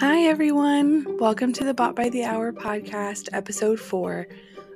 Hi, 0.00 0.22
everyone. 0.22 1.18
Welcome 1.18 1.52
to 1.52 1.62
the 1.62 1.74
Bought 1.74 1.94
by 1.94 2.08
the 2.08 2.24
Hour 2.24 2.54
podcast, 2.54 3.28
episode 3.34 3.78
four. 3.78 4.28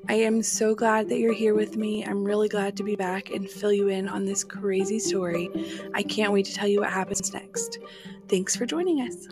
I 0.07 0.17
am 0.17 0.43
so 0.43 0.75
glad 0.75 1.09
that 1.09 1.19
you're 1.19 1.33
here 1.33 1.55
with 1.55 1.79
me. 1.79 2.05
I'm 2.05 2.23
really 2.23 2.47
glad 2.51 2.77
to 2.77 2.83
be 2.83 2.95
back 2.95 3.31
and 3.31 3.49
fill 3.49 3.73
you 3.73 3.89
in 3.89 4.07
on 4.07 4.27
this 4.27 4.45
crazy 4.45 4.99
story. 4.99 5.49
I 5.95 6.03
can't 6.03 6.31
wait 6.31 6.45
to 6.45 6.53
tell 6.53 6.69
you 6.69 6.81
what 6.81 6.93
happens 6.93 7.33
next. 7.33 7.79
Thanks 8.29 8.55
for 8.55 8.67
joining 8.67 9.01
us. 9.01 9.27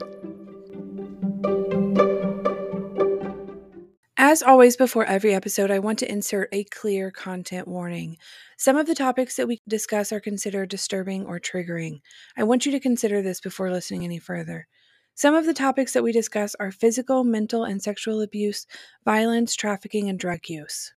As 4.16 4.42
always, 4.42 4.78
before 4.78 5.04
every 5.04 5.34
episode, 5.34 5.70
I 5.70 5.78
want 5.78 5.98
to 5.98 6.10
insert 6.10 6.48
a 6.52 6.64
clear 6.64 7.10
content 7.10 7.68
warning. 7.68 8.16
Some 8.56 8.78
of 8.78 8.86
the 8.86 8.94
topics 8.94 9.36
that 9.36 9.46
we 9.46 9.60
discuss 9.68 10.10
are 10.10 10.20
considered 10.20 10.70
disturbing 10.70 11.26
or 11.26 11.38
triggering. 11.38 12.00
I 12.34 12.44
want 12.44 12.64
you 12.64 12.72
to 12.72 12.80
consider 12.80 13.20
this 13.20 13.42
before 13.42 13.70
listening 13.70 14.04
any 14.04 14.18
further. 14.18 14.68
Some 15.14 15.34
of 15.34 15.44
the 15.44 15.52
topics 15.52 15.92
that 15.92 16.02
we 16.02 16.10
discuss 16.10 16.54
are 16.54 16.72
physical, 16.72 17.22
mental, 17.22 17.64
and 17.64 17.82
sexual 17.82 18.22
abuse, 18.22 18.66
violence, 19.04 19.54
trafficking, 19.54 20.08
and 20.08 20.18
drug 20.18 20.48
use. 20.48 20.94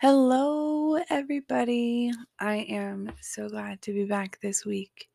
Hello, 0.00 0.94
everybody. 1.10 2.12
I 2.38 2.58
am 2.68 3.10
so 3.20 3.48
glad 3.48 3.82
to 3.82 3.92
be 3.92 4.04
back 4.04 4.38
this 4.40 4.64
week. 4.64 5.08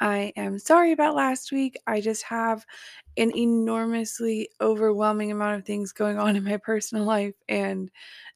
I 0.00 0.32
am 0.36 0.58
sorry 0.58 0.92
about 0.92 1.14
last 1.14 1.52
week. 1.52 1.78
I 1.86 2.00
just 2.00 2.22
have 2.24 2.64
an 3.16 3.36
enormously 3.36 4.50
overwhelming 4.60 5.32
amount 5.32 5.58
of 5.58 5.64
things 5.64 5.92
going 5.92 6.18
on 6.18 6.36
in 6.36 6.44
my 6.44 6.58
personal 6.58 7.04
life, 7.04 7.34
and 7.48 7.90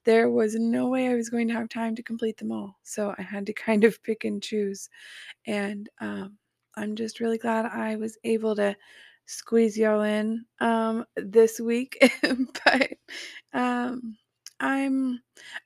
there 0.04 0.30
was 0.30 0.54
no 0.54 0.88
way 0.88 1.08
I 1.08 1.14
was 1.14 1.28
going 1.28 1.48
to 1.48 1.54
have 1.54 1.68
time 1.68 1.94
to 1.96 2.02
complete 2.02 2.38
them 2.38 2.52
all. 2.52 2.78
So 2.82 3.14
I 3.18 3.22
had 3.22 3.46
to 3.46 3.52
kind 3.52 3.84
of 3.84 4.02
pick 4.02 4.24
and 4.24 4.42
choose. 4.42 4.88
And 5.46 5.88
um, 6.00 6.38
I'm 6.76 6.96
just 6.96 7.20
really 7.20 7.38
glad 7.38 7.66
I 7.66 7.96
was 7.96 8.18
able 8.24 8.56
to 8.56 8.76
squeeze 9.26 9.76
y'all 9.78 10.02
in 10.02 10.44
um, 10.60 11.04
this 11.16 11.60
week. 11.60 11.98
but 12.64 12.90
um, 13.52 14.16
I'm 14.60 15.20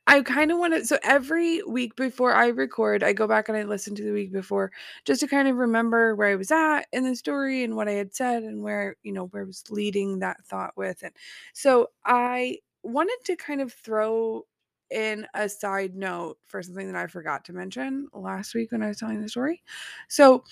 I 0.07 0.21
kind 0.21 0.51
of 0.51 0.57
want 0.57 0.73
to 0.73 0.85
so 0.85 0.97
every 1.03 1.61
week 1.63 1.95
before 1.95 2.33
I 2.33 2.47
record, 2.47 3.03
I 3.03 3.13
go 3.13 3.27
back 3.27 3.49
and 3.49 3.57
I 3.57 3.63
listen 3.63 3.93
to 3.95 4.03
the 4.03 4.13
week 4.13 4.31
before 4.31 4.71
just 5.05 5.19
to 5.21 5.27
kind 5.27 5.47
of 5.49 5.57
remember 5.57 6.15
where 6.15 6.29
I 6.29 6.35
was 6.35 6.51
at 6.51 6.83
in 6.93 7.03
the 7.03 7.15
story 7.15 7.63
and 7.63 7.75
what 7.75 7.89
I 7.89 7.93
had 7.93 8.15
said 8.15 8.43
and 8.43 8.63
where, 8.63 8.95
you 9.03 9.11
know, 9.11 9.25
where 9.27 9.43
I 9.43 9.45
was 9.45 9.63
leading 9.69 10.19
that 10.19 10.37
thought 10.45 10.73
with 10.77 11.03
And 11.03 11.13
So 11.53 11.89
I 12.05 12.59
wanted 12.83 13.17
to 13.25 13.35
kind 13.35 13.61
of 13.61 13.73
throw 13.73 14.45
in 14.91 15.27
a 15.33 15.49
side 15.49 15.95
note 15.95 16.37
for 16.45 16.61
something 16.63 16.87
that 16.87 16.95
I 16.95 17.07
forgot 17.07 17.43
to 17.45 17.53
mention 17.53 18.07
last 18.13 18.53
week 18.55 18.71
when 18.71 18.83
I 18.83 18.87
was 18.89 18.97
telling 18.99 19.21
the 19.21 19.27
story. 19.29 19.63
So 20.07 20.43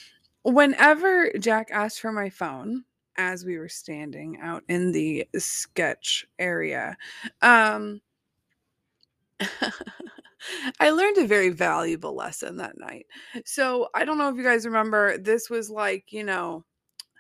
whenever 0.44 1.32
Jack 1.40 1.70
asked 1.72 2.02
for 2.02 2.12
my 2.12 2.30
phone 2.30 2.84
as 3.18 3.46
we 3.46 3.58
were 3.58 3.70
standing 3.70 4.40
out 4.42 4.64
in 4.68 4.92
the 4.92 5.28
sketch 5.38 6.26
area, 6.40 6.98
um 7.42 8.02
I 10.80 10.90
learned 10.90 11.18
a 11.18 11.28
very 11.28 11.50
valuable 11.50 12.16
lesson 12.16 12.58
that 12.58 12.78
night. 12.78 13.06
So 13.46 13.90
I 13.94 14.06
don't 14.06 14.18
know 14.18 14.30
if 14.30 14.36
you 14.36 14.44
guys 14.44 14.66
remember, 14.66 15.18
this 15.18 15.50
was 15.50 15.70
like, 15.70 16.12
you 16.12 16.24
know, 16.24 16.66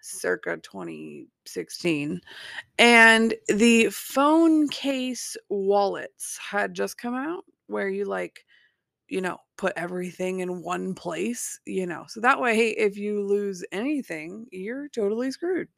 circa 0.02 0.57
2016. 0.57 2.21
And 2.77 3.33
the 3.47 3.89
phone 3.89 4.67
case 4.67 5.38
wallets 5.50 6.38
had 6.38 6.73
just 6.73 6.97
come 6.97 7.16
out 7.16 7.45
where 7.67 7.89
you 7.89 8.06
like 8.06 8.45
you 9.13 9.22
know, 9.22 9.38
put 9.57 9.74
everything 9.78 10.40
in 10.41 10.63
one 10.63 10.96
place, 10.96 11.59
you 11.66 11.85
know. 11.85 12.06
So 12.09 12.19
that 12.22 12.41
way, 12.41 12.69
if 12.72 12.97
you 12.97 13.24
lose 13.24 13.63
anything, 13.72 14.47
you're 14.51 14.90
totally 14.90 15.31
screwed, 15.31 15.69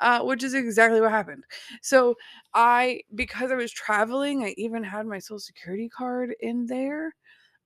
uh, 0.00 0.22
which 0.24 0.42
is 0.42 0.54
exactly 0.54 1.00
what 1.00 1.10
happened. 1.10 1.44
So 1.82 2.14
I, 2.54 3.02
because 3.14 3.50
I 3.52 3.56
was 3.56 3.72
traveling, 3.72 4.44
I 4.44 4.54
even 4.56 4.82
had 4.84 5.06
my 5.06 5.18
social 5.18 5.38
security 5.40 5.88
card 5.90 6.34
in 6.40 6.66
there. 6.66 7.14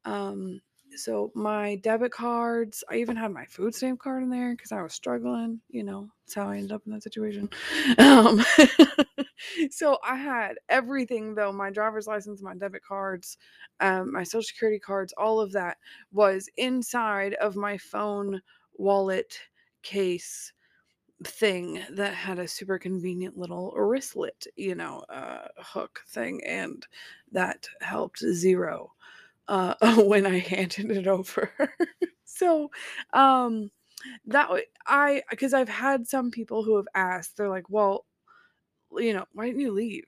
Um, 0.05 0.61
so 0.97 1.31
my 1.35 1.77
debit 1.77 2.13
cards, 2.13 2.85
I 2.91 2.97
even 2.97 3.17
had 3.17 3.33
my 3.33 3.45
food 3.47 3.75
stamp 3.75 4.01
card 4.01 4.23
in 4.23 4.31
there 4.31 4.53
because 4.55 4.73
I 4.73 4.83
was 4.83 4.93
struggling. 4.95 5.61
You 5.69 5.85
know, 5.85 6.09
that's 6.27 6.35
how 6.35 6.49
I 6.49 6.57
ended 6.57 6.73
up 6.73 6.83
in 6.87 6.93
that 6.93 7.03
situation. 7.03 7.49
Um, 7.99 8.45
so 9.71 9.99
I 10.05 10.17
had 10.17 10.57
everything 10.69 11.35
though 11.35 11.53
my 11.53 11.71
driver's 11.71 12.07
license, 12.07 12.43
my 12.43 12.55
debit 12.55 12.83
cards, 12.85 13.37
um, 13.81 14.13
my 14.13 14.23
social 14.23 14.43
security 14.43 14.79
cards, 14.79 15.13
all 15.17 15.41
of 15.41 15.53
that 15.53 15.79
was 16.13 16.49
inside 16.57 17.35
of 17.35 17.57
my 17.57 17.77
phone 17.79 18.41
wallet 18.75 19.39
case 19.83 20.53
thing 21.25 21.83
that 21.91 22.15
had 22.15 22.39
a 22.39 22.49
super 22.49 22.79
convenient 22.79 23.37
little 23.39 23.73
wristlet, 23.77 24.47
you 24.57 24.75
know, 24.75 25.01
uh, 25.09 25.47
hook 25.59 26.01
thing, 26.09 26.43
and 26.45 26.87
that 27.31 27.69
helped 27.81 28.19
zero 28.21 28.93
uh, 29.49 29.75
when 30.03 30.27
I 30.27 30.39
handed 30.39 30.91
it 30.91 31.07
over. 31.07 31.51
so, 32.25 32.71
um, 33.13 33.71
that 34.27 34.51
way 34.51 34.65
I 34.87 35.23
because 35.31 35.55
I've 35.55 35.69
had 35.69 36.09
some 36.09 36.31
people 36.31 36.65
who 36.65 36.77
have 36.77 36.89
asked, 36.95 37.37
they're 37.37 37.49
like, 37.49 37.69
well, 37.71 38.05
you 38.97 39.15
know, 39.15 39.27
why 39.33 39.47
didn't 39.47 39.61
you 39.61 39.73
leave? 39.73 40.05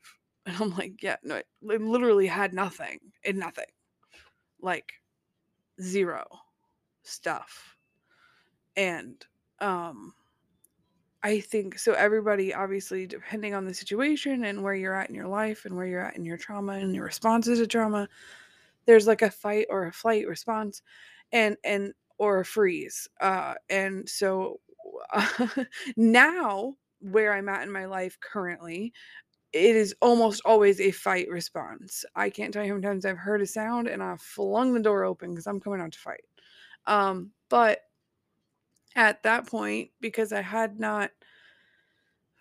And 0.47 0.57
I'm 0.61 0.77
like, 0.77 1.03
yeah, 1.03 1.17
no, 1.23 1.37
I 1.37 1.77
literally 1.77 2.27
had 2.27 2.53
nothing 2.53 2.99
and 3.25 3.39
nothing, 3.39 3.65
like 4.61 4.93
zero 5.81 6.27
stuff. 7.03 7.77
And, 8.77 9.25
um, 9.61 10.15
I 11.23 11.41
think 11.41 11.79
so. 11.79 11.95
Everybody, 11.95 12.53
obviously, 12.53 13.07
depending 13.07 13.55
on 13.55 13.65
the 13.65 13.73
situation 13.73 14.45
and 14.45 14.63
where 14.63 14.75
you're 14.75 14.95
at 14.95 15.09
in 15.09 15.15
your 15.15 15.27
life 15.27 15.65
and 15.65 15.75
where 15.75 15.87
you're 15.87 16.05
at 16.05 16.17
in 16.17 16.25
your 16.27 16.37
trauma 16.37 16.75
and 16.75 16.95
your 16.95 17.07
responses 17.07 17.61
to 17.61 17.67
trauma, 17.67 18.09
there's 18.87 19.07
like 19.07 19.23
a 19.23 19.31
fight 19.31 19.67
or 19.71 19.87
a 19.87 19.93
flight 19.93 20.27
response 20.29 20.83
and 21.33 21.57
and 21.65 21.93
or 22.19 22.41
a 22.41 22.45
freeze 22.45 23.09
uh 23.21 23.55
and 23.69 24.09
so 24.09 24.61
uh, 25.13 25.49
now 25.97 26.75
where 27.01 27.33
i'm 27.33 27.49
at 27.49 27.63
in 27.63 27.73
my 27.73 27.87
life 27.87 28.19
currently 28.21 28.93
it 29.53 29.77
is 29.77 29.95
almost 30.03 30.43
always 30.45 30.81
a 30.81 30.91
fight 30.91 31.29
response. 31.31 32.05
I 32.17 32.31
can't 32.31 32.53
tell 32.53 32.65
you 32.65 32.71
how 32.71 32.75
many 32.77 32.87
times 32.87 33.05
i've 33.07 33.19
heard 33.19 33.43
a 33.43 33.47
sound 33.47 33.89
and 33.89 34.03
i've 34.03 34.21
flung 34.21 34.75
the 34.75 34.81
door 34.81 35.05
open 35.05 35.31
because 35.31 35.47
i'm 35.47 35.61
coming 35.61 35.81
out 35.81 35.93
to 35.93 35.99
fight. 35.99 36.25
Um 36.87 37.33
but 37.51 37.81
at 38.97 39.23
that 39.23 39.47
point 39.47 39.91
because 40.01 40.33
i 40.33 40.41
had 40.41 40.79
not 40.79 41.11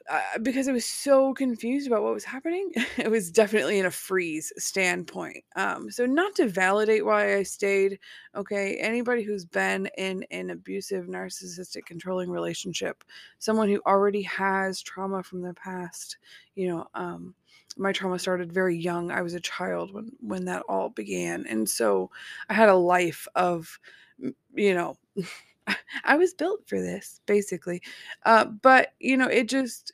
uh, 0.10 0.40
because 0.42 0.68
I 0.68 0.72
was 0.72 0.86
so 0.86 1.34
confused 1.34 1.88
about 1.88 2.04
what 2.04 2.14
was 2.14 2.24
happening. 2.24 2.72
it 2.98 3.10
was 3.10 3.32
definitely 3.32 3.80
in 3.80 3.86
a 3.86 3.92
freeze 3.92 4.52
standpoint. 4.58 5.44
Um, 5.56 5.90
so 5.92 6.06
not 6.06 6.36
to 6.36 6.48
validate 6.48 7.06
why 7.06 7.36
I 7.38 7.44
stayed. 7.44 8.00
Okay, 8.36 8.78
anybody 8.78 9.24
who's 9.24 9.46
been 9.46 9.88
in 9.98 10.24
an 10.32 10.50
abusive, 10.50 11.06
narcissistic, 11.06 11.86
controlling 11.86 12.30
relationship, 12.30 13.04
someone 13.40 13.70
who 13.70 13.82
already 13.86 14.22
has 14.24 14.82
trauma 14.82 15.24
from 15.24 15.42
their 15.42 15.54
past, 15.54 16.18
you 16.56 16.68
know, 16.68 16.88
um, 16.94 17.36
my 17.78 17.92
trauma 17.92 18.20
started 18.20 18.52
very 18.52 18.78
young. 18.78 19.12
I 19.12 19.22
was 19.22 19.34
a 19.34 19.40
child 19.40 19.94
when 19.94 20.12
when 20.20 20.46
that 20.46 20.64
all 20.70 20.90
began, 20.90 21.46
and 21.48 21.68
so 21.70 22.12
I 22.50 22.54
had 22.54 22.70
a 22.70 22.76
life 22.76 23.28
of, 23.36 23.80
you 24.54 24.74
know. 24.74 24.98
I 26.04 26.16
was 26.18 26.34
built 26.34 26.68
for 26.68 26.80
this, 26.80 27.22
basically. 27.26 27.82
Uh, 28.26 28.46
but, 28.46 28.94
you 29.00 29.18
know, 29.18 29.28
it 29.28 29.48
just, 29.50 29.94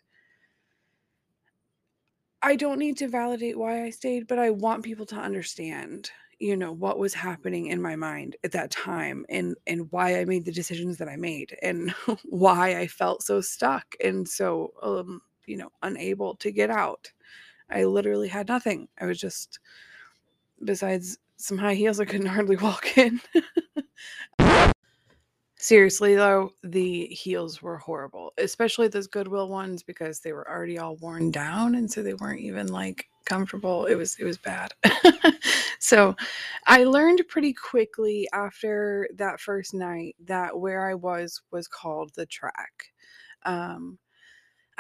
I 2.42 2.56
don't 2.56 2.80
need 2.80 2.98
to 2.98 3.08
validate 3.08 3.58
why 3.58 3.84
I 3.84 3.90
stayed, 3.90 4.28
but 4.28 4.40
I 4.40 4.50
want 4.52 4.84
people 4.84 5.06
to 5.08 5.16
understand, 5.16 6.12
you 6.40 6.56
know, 6.56 6.72
what 6.72 6.98
was 6.98 7.14
happening 7.14 7.68
in 7.68 7.82
my 7.82 7.96
mind 7.98 8.38
at 8.44 8.52
that 8.54 8.72
time 8.72 9.26
and 9.30 9.56
and 9.68 9.92
why 9.92 10.20
I 10.20 10.26
made 10.26 10.46
the 10.46 10.52
decisions 10.54 10.98
that 10.98 11.10
I 11.10 11.18
made 11.18 11.58
and 11.62 11.92
why 12.24 12.78
I 12.80 12.88
felt 12.88 13.24
so 13.24 13.42
stuck 13.42 13.96
and 14.04 14.28
so 14.28 14.72
um, 14.82 15.22
you 15.46 15.58
know, 15.58 15.70
unable 15.82 16.36
to 16.38 16.52
get 16.52 16.70
out. 16.70 17.12
I 17.70 17.86
literally 17.86 18.30
had 18.30 18.48
nothing. 18.50 18.90
I 19.00 19.06
was 19.08 19.20
just 19.20 19.60
besides 20.64 21.18
some 21.38 21.58
high 21.58 21.76
heels 21.76 22.00
I 22.00 22.06
couldn't 22.06 22.28
hardly 22.28 22.56
walk 22.68 22.98
in. 22.98 23.22
Seriously 25.62 26.16
though, 26.16 26.54
the 26.64 27.08
heels 27.08 27.62
were 27.62 27.78
horrible, 27.78 28.32
especially 28.38 28.88
those 28.88 29.08
Goodwill 29.08 29.50
ones 29.50 29.84
because 29.84 30.22
they 30.22 30.32
were 30.32 30.50
already 30.50 30.78
all 30.80 30.96
worn 30.96 31.32
down 31.32 31.76
and 31.76 31.92
so 31.92 32.02
they 32.02 32.14
weren't 32.14 32.40
even 32.40 32.68
like 32.68 33.10
comfortable. 33.26 33.86
It 33.86 33.96
was 33.96 34.16
it 34.20 34.24
was 34.24 34.38
bad. 34.38 34.72
so, 35.80 36.16
I 36.66 36.86
learned 36.86 37.24
pretty 37.28 37.52
quickly 37.52 38.26
after 38.32 39.10
that 39.16 39.42
first 39.42 39.74
night 39.74 40.16
that 40.28 40.58
where 40.58 40.88
I 40.90 40.94
was 40.94 41.42
was 41.52 41.68
called 41.68 42.12
the 42.16 42.26
track. 42.26 42.72
Um 43.46 44.00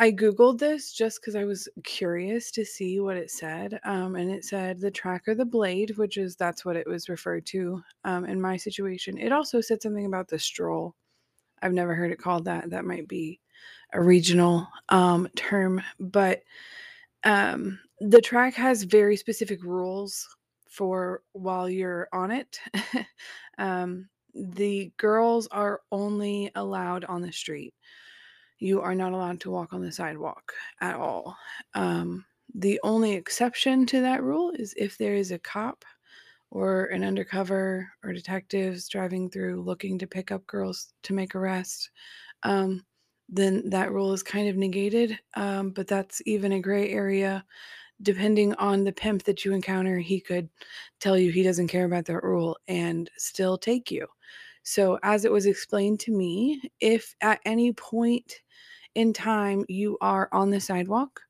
I 0.01 0.13
Googled 0.13 0.59
this 0.59 0.93
just 0.93 1.19
because 1.19 1.35
I 1.35 1.43
was 1.43 1.67
curious 1.83 2.51
to 2.51 2.63
see 2.63 3.01
what 3.01 3.17
it 3.17 3.29
said. 3.29 3.81
Um, 3.83 4.15
and 4.15 4.31
it 4.31 4.45
said 4.45 4.79
the 4.79 4.89
track 4.89 5.27
or 5.27 5.35
the 5.35 5.43
blade, 5.43 5.97
which 5.97 6.15
is 6.17 6.37
that's 6.37 6.63
what 6.63 6.77
it 6.77 6.87
was 6.87 7.09
referred 7.09 7.45
to 7.47 7.83
um, 8.05 8.23
in 8.23 8.39
my 8.39 8.55
situation. 8.55 9.17
It 9.17 9.33
also 9.33 9.59
said 9.59 9.81
something 9.81 10.05
about 10.05 10.29
the 10.29 10.39
stroll. 10.39 10.95
I've 11.61 11.73
never 11.73 11.95
heard 11.95 12.11
it 12.11 12.19
called 12.21 12.45
that. 12.45 12.69
That 12.69 12.85
might 12.85 13.09
be 13.09 13.41
a 13.93 14.01
regional 14.01 14.69
um, 14.87 15.27
term, 15.35 15.81
but 15.99 16.43
um, 17.25 17.79
the 17.99 18.21
track 18.21 18.53
has 18.55 18.83
very 18.83 19.17
specific 19.17 19.63
rules 19.63 20.27
for 20.69 21.23
while 21.33 21.69
you're 21.69 22.07
on 22.13 22.31
it. 22.31 22.59
um, 23.57 24.07
the 24.33 24.93
girls 24.97 25.47
are 25.47 25.81
only 25.91 26.51
allowed 26.55 27.03
on 27.05 27.21
the 27.21 27.33
street. 27.33 27.73
You 28.59 28.81
are 28.81 28.95
not 28.95 29.13
allowed 29.13 29.39
to 29.41 29.51
walk 29.51 29.73
on 29.73 29.81
the 29.81 29.91
sidewalk 29.91 30.53
at 30.81 30.95
all. 30.95 31.35
Um, 31.73 32.25
the 32.55 32.79
only 32.83 33.13
exception 33.13 33.85
to 33.87 34.01
that 34.01 34.23
rule 34.23 34.51
is 34.51 34.73
if 34.77 34.97
there 34.97 35.15
is 35.15 35.31
a 35.31 35.39
cop 35.39 35.85
or 36.51 36.85
an 36.85 37.03
undercover 37.03 37.87
or 38.03 38.11
detectives 38.11 38.87
driving 38.87 39.29
through 39.29 39.61
looking 39.61 39.99
to 39.99 40.07
pick 40.07 40.31
up 40.31 40.45
girls 40.47 40.93
to 41.03 41.13
make 41.13 41.35
arrest. 41.35 41.91
Um, 42.43 42.85
then 43.27 43.69
that 43.69 43.91
rule 43.91 44.13
is 44.13 44.23
kind 44.23 44.49
of 44.49 44.55
negated. 44.57 45.19
Um, 45.35 45.69
but 45.71 45.87
that's 45.87 46.21
even 46.25 46.53
a 46.53 46.61
gray 46.61 46.89
area. 46.89 47.45
Depending 48.01 48.53
on 48.55 48.83
the 48.83 48.93
pimp 48.93 49.23
that 49.23 49.43
you 49.45 49.53
encounter, 49.53 49.99
he 49.99 50.19
could 50.19 50.49
tell 50.99 51.17
you 51.17 51.31
he 51.31 51.43
doesn't 51.43 51.67
care 51.67 51.85
about 51.85 52.05
that 52.05 52.23
rule 52.23 52.57
and 52.67 53.09
still 53.17 53.57
take 53.57 53.91
you. 53.91 54.07
So, 54.63 54.99
as 55.03 55.25
it 55.25 55.31
was 55.31 55.45
explained 55.45 55.99
to 56.01 56.11
me, 56.11 56.61
if 56.79 57.15
at 57.21 57.41
any 57.45 57.73
point 57.73 58.41
in 58.95 59.13
time 59.13 59.65
you 59.67 59.97
are 60.01 60.29
on 60.31 60.49
the 60.49 60.59
sidewalk, 60.59 61.21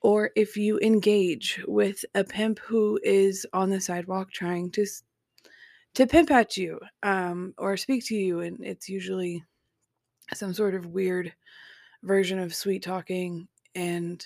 or 0.00 0.30
if 0.36 0.56
you 0.56 0.78
engage 0.80 1.62
with 1.66 2.04
a 2.14 2.24
pimp 2.24 2.58
who 2.60 2.98
is 3.02 3.46
on 3.52 3.70
the 3.70 3.80
sidewalk 3.80 4.30
trying 4.32 4.70
to 4.72 4.86
to 5.94 6.06
pimp 6.06 6.30
at 6.30 6.56
you 6.56 6.80
um, 7.02 7.54
or 7.58 7.76
speak 7.76 8.04
to 8.06 8.16
you, 8.16 8.40
and 8.40 8.64
it's 8.64 8.88
usually 8.88 9.44
some 10.34 10.54
sort 10.54 10.74
of 10.74 10.86
weird 10.86 11.32
version 12.02 12.38
of 12.38 12.54
sweet 12.54 12.82
talking 12.82 13.46
and 13.74 14.24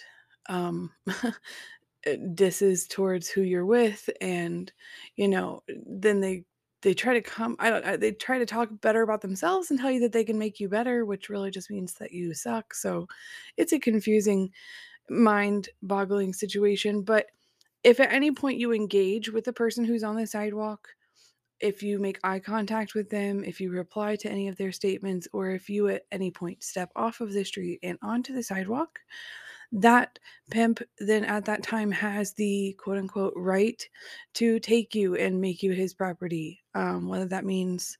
um, 0.48 0.90
disses 2.34 2.86
towards 2.86 3.28
who 3.28 3.42
you're 3.42 3.66
with, 3.66 4.08
and 4.20 4.72
you 5.16 5.28
know, 5.28 5.62
then 5.86 6.20
they 6.20 6.44
they 6.86 6.94
try 6.94 7.14
to 7.14 7.20
come 7.20 7.56
I 7.58 7.68
don't 7.68 8.00
they 8.00 8.12
try 8.12 8.38
to 8.38 8.46
talk 8.46 8.68
better 8.80 9.02
about 9.02 9.20
themselves 9.20 9.72
and 9.72 9.80
tell 9.80 9.90
you 9.90 9.98
that 10.02 10.12
they 10.12 10.22
can 10.22 10.38
make 10.38 10.60
you 10.60 10.68
better, 10.68 11.04
which 11.04 11.28
really 11.28 11.50
just 11.50 11.68
means 11.68 11.94
that 11.94 12.12
you 12.12 12.32
suck. 12.32 12.74
So 12.74 13.08
it's 13.56 13.72
a 13.72 13.80
confusing 13.80 14.52
mind-boggling 15.10 16.32
situation, 16.32 17.02
but 17.02 17.26
if 17.82 17.98
at 17.98 18.12
any 18.12 18.30
point 18.30 18.60
you 18.60 18.72
engage 18.72 19.32
with 19.32 19.44
the 19.44 19.52
person 19.52 19.84
who's 19.84 20.04
on 20.04 20.14
the 20.14 20.28
sidewalk, 20.28 20.90
if 21.58 21.82
you 21.82 21.98
make 21.98 22.20
eye 22.22 22.38
contact 22.38 22.94
with 22.94 23.10
them, 23.10 23.42
if 23.42 23.60
you 23.60 23.72
reply 23.72 24.14
to 24.14 24.30
any 24.30 24.46
of 24.46 24.56
their 24.56 24.70
statements, 24.70 25.26
or 25.32 25.50
if 25.50 25.68
you 25.68 25.88
at 25.88 26.06
any 26.12 26.30
point 26.30 26.62
step 26.62 26.92
off 26.94 27.20
of 27.20 27.32
the 27.32 27.44
street 27.44 27.80
and 27.82 27.98
onto 28.00 28.32
the 28.32 28.44
sidewalk, 28.44 29.00
that 29.72 30.18
pimp 30.50 30.80
then 30.98 31.24
at 31.24 31.44
that 31.46 31.62
time 31.62 31.90
has 31.90 32.32
the 32.34 32.74
quote 32.78 32.98
unquote 32.98 33.34
right 33.36 33.88
to 34.34 34.60
take 34.60 34.94
you 34.94 35.16
and 35.16 35.40
make 35.40 35.62
you 35.62 35.72
his 35.72 35.94
property. 35.94 36.62
Um, 36.74 37.08
whether 37.08 37.26
that 37.26 37.44
means 37.44 37.98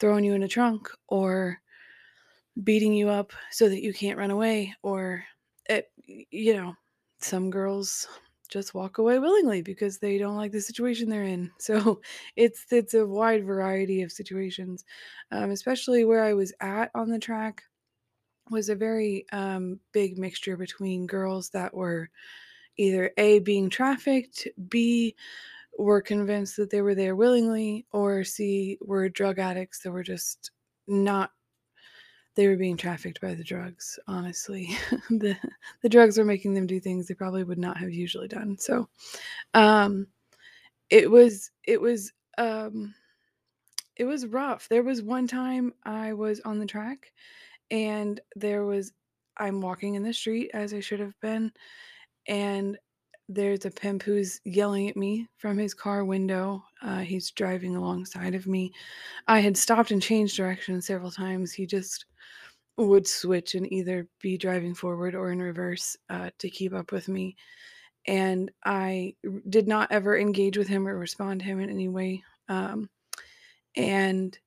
throwing 0.00 0.24
you 0.24 0.34
in 0.34 0.42
a 0.42 0.48
trunk 0.48 0.88
or 1.08 1.60
beating 2.62 2.92
you 2.94 3.08
up 3.08 3.32
so 3.50 3.68
that 3.68 3.82
you 3.82 3.92
can't 3.92 4.18
run 4.18 4.30
away, 4.30 4.74
or 4.82 5.24
it, 5.68 5.90
you 6.06 6.54
know, 6.54 6.74
some 7.18 7.50
girls 7.50 8.06
just 8.48 8.74
walk 8.74 8.98
away 8.98 9.18
willingly 9.18 9.62
because 9.62 9.98
they 9.98 10.18
don't 10.18 10.36
like 10.36 10.52
the 10.52 10.60
situation 10.60 11.08
they're 11.08 11.24
in. 11.24 11.50
So 11.58 12.00
it's 12.36 12.66
it's 12.70 12.94
a 12.94 13.06
wide 13.06 13.44
variety 13.44 14.02
of 14.02 14.12
situations, 14.12 14.84
um, 15.32 15.50
especially 15.50 16.04
where 16.04 16.24
I 16.24 16.34
was 16.34 16.52
at 16.60 16.90
on 16.94 17.08
the 17.10 17.18
track 17.18 17.62
was 18.50 18.68
a 18.68 18.74
very 18.76 19.26
um, 19.32 19.80
big 19.92 20.18
mixture 20.18 20.56
between 20.56 21.06
girls 21.06 21.50
that 21.50 21.74
were 21.74 22.10
either 22.76 23.12
a 23.18 23.40
being 23.40 23.70
trafficked, 23.70 24.48
b 24.68 25.14
were 25.78 26.02
convinced 26.02 26.56
that 26.56 26.70
they 26.70 26.82
were 26.82 26.94
there 26.94 27.16
willingly, 27.16 27.86
or 27.92 28.24
c 28.24 28.78
were 28.82 29.08
drug 29.08 29.38
addicts 29.38 29.80
that 29.80 29.92
were 29.92 30.02
just 30.04 30.50
not 30.88 31.30
they 32.36 32.48
were 32.48 32.56
being 32.56 32.76
trafficked 32.76 33.20
by 33.20 33.34
the 33.34 33.44
drugs 33.44 33.98
honestly. 34.08 34.70
The 35.10 35.36
the 35.82 35.88
drugs 35.88 36.18
were 36.18 36.24
making 36.24 36.54
them 36.54 36.66
do 36.66 36.80
things 36.80 37.06
they 37.06 37.14
probably 37.14 37.44
would 37.44 37.58
not 37.58 37.76
have 37.78 37.90
usually 37.92 38.28
done. 38.28 38.58
So 38.58 38.88
um 39.54 40.06
it 40.90 41.10
was 41.10 41.50
it 41.64 41.80
was 41.80 42.12
um 42.38 42.94
it 43.96 44.04
was 44.04 44.26
rough. 44.26 44.68
There 44.68 44.82
was 44.82 45.02
one 45.02 45.26
time 45.28 45.72
i 45.84 46.12
was 46.12 46.40
on 46.40 46.58
the 46.58 46.66
track 46.66 47.12
and 47.70 48.20
there 48.36 48.64
was 48.64 48.92
i'm 49.38 49.60
walking 49.60 49.94
in 49.94 50.02
the 50.02 50.12
street 50.12 50.50
as 50.54 50.74
i 50.74 50.80
should 50.80 51.00
have 51.00 51.18
been 51.20 51.52
and 52.28 52.78
there's 53.28 53.64
a 53.64 53.70
pimp 53.70 54.02
who's 54.02 54.40
yelling 54.44 54.88
at 54.88 54.96
me 54.96 55.26
from 55.38 55.56
his 55.56 55.72
car 55.72 56.04
window. 56.04 56.62
Uh, 56.82 56.98
he's 56.98 57.30
driving 57.30 57.74
alongside 57.74 58.34
of 58.34 58.46
me. 58.46 58.70
I 59.26 59.40
had 59.40 59.56
stopped 59.56 59.90
and 59.90 60.02
changed 60.02 60.36
direction 60.36 60.80
several 60.82 61.10
times. 61.10 61.52
He 61.52 61.66
just 61.66 62.04
would 62.76 63.06
switch 63.06 63.54
and 63.54 63.72
either 63.72 64.06
be 64.20 64.36
driving 64.36 64.74
forward 64.74 65.14
or 65.14 65.30
in 65.32 65.40
reverse 65.40 65.96
uh, 66.10 66.30
to 66.38 66.50
keep 66.50 66.74
up 66.74 66.92
with 66.92 67.08
me. 67.08 67.36
And 68.06 68.50
I 68.64 69.14
did 69.48 69.66
not 69.66 69.90
ever 69.90 70.18
engage 70.18 70.58
with 70.58 70.68
him 70.68 70.86
or 70.86 70.98
respond 70.98 71.40
to 71.40 71.46
him 71.46 71.60
in 71.60 71.70
any 71.70 71.88
way. 71.88 72.22
Um, 72.48 72.90
and 73.76 74.38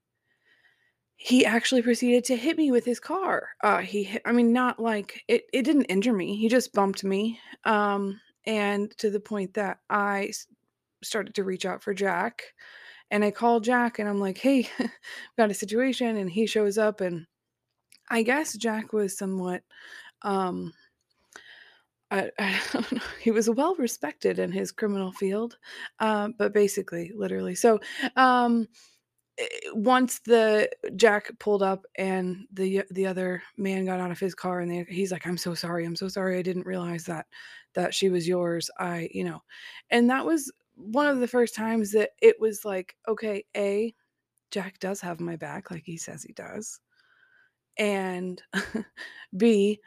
he 1.17 1.45
actually 1.45 1.81
proceeded 1.81 2.23
to 2.25 2.35
hit 2.37 2.57
me 2.57 2.71
with 2.71 2.85
his 2.85 2.99
car. 2.99 3.49
Uh, 3.63 3.79
he, 3.79 4.03
hit, 4.03 4.21
I 4.23 4.31
mean, 4.31 4.53
not 4.53 4.79
like 4.79 5.23
it, 5.27 5.45
it 5.51 5.63
didn't 5.63 5.85
injure 5.85 6.13
me. 6.13 6.35
He 6.35 6.47
just 6.47 6.73
bumped 6.73 7.03
me. 7.03 7.39
Um, 7.65 8.21
and 8.45 8.95
to 8.99 9.09
the 9.09 9.19
point 9.19 9.55
that 9.55 9.79
I 9.89 10.31
started 11.03 11.35
to 11.35 11.43
reach 11.43 11.65
out 11.65 11.81
for 11.81 11.93
Jack. 11.93 12.43
And 13.09 13.23
I 13.23 13.31
called 13.31 13.63
Jack 13.63 13.99
and 13.99 14.07
I'm 14.07 14.19
like, 14.19 14.37
hey, 14.37 14.69
got 15.37 15.49
a 15.49 15.55
situation. 15.55 16.17
And 16.17 16.29
he 16.29 16.45
shows 16.45 16.77
up 16.77 17.01
and 17.01 17.25
I 18.09 18.21
guess 18.21 18.55
Jack 18.55 18.93
was 18.93 19.17
somewhat 19.17 19.63
um 20.21 20.73
I, 22.09 22.31
I 22.39 22.59
don't 22.71 22.91
know. 22.91 23.01
He 23.21 23.31
was 23.31 23.49
well 23.49 23.75
respected 23.75 24.39
in 24.39 24.51
his 24.51 24.71
criminal 24.71 25.11
field, 25.11 25.57
um, 25.99 26.35
but 26.37 26.53
basically, 26.53 27.11
literally. 27.13 27.55
So, 27.55 27.79
um, 28.15 28.67
Eh, 29.37 29.43
eh, 29.43 29.69
once 29.73 30.19
the 30.19 30.69
Jack 30.95 31.31
pulled 31.39 31.63
up 31.63 31.85
and 31.95 32.47
the 32.51 32.83
the 32.91 33.05
other 33.05 33.43
man 33.57 33.85
got 33.85 33.99
out 33.99 34.11
of 34.11 34.19
his 34.19 34.35
car, 34.35 34.59
and 34.61 34.71
they, 34.71 34.85
he's 34.89 35.11
like, 35.11 35.27
"I'm 35.27 35.37
so 35.37 35.53
sorry. 35.53 35.85
I'm 35.85 35.95
so 35.95 36.07
sorry. 36.07 36.37
I 36.37 36.41
didn't 36.41 36.65
realize 36.65 37.05
that 37.05 37.27
that 37.73 37.93
she 37.93 38.09
was 38.09 38.27
yours. 38.27 38.69
I, 38.79 39.09
you 39.13 39.23
know," 39.23 39.43
and 39.91 40.09
that 40.09 40.25
was 40.25 40.51
one 40.75 41.07
of 41.07 41.19
the 41.19 41.27
first 41.27 41.55
times 41.55 41.91
that 41.93 42.11
it 42.21 42.39
was 42.39 42.63
like, 42.65 42.95
okay, 43.07 43.43
a 43.55 43.93
Jack 44.51 44.79
does 44.79 45.01
have 45.01 45.19
my 45.21 45.35
back, 45.37 45.71
like 45.71 45.83
he 45.85 45.97
says 45.97 46.23
he 46.23 46.33
does 46.33 46.79
and 47.77 48.41
B, 49.37 49.79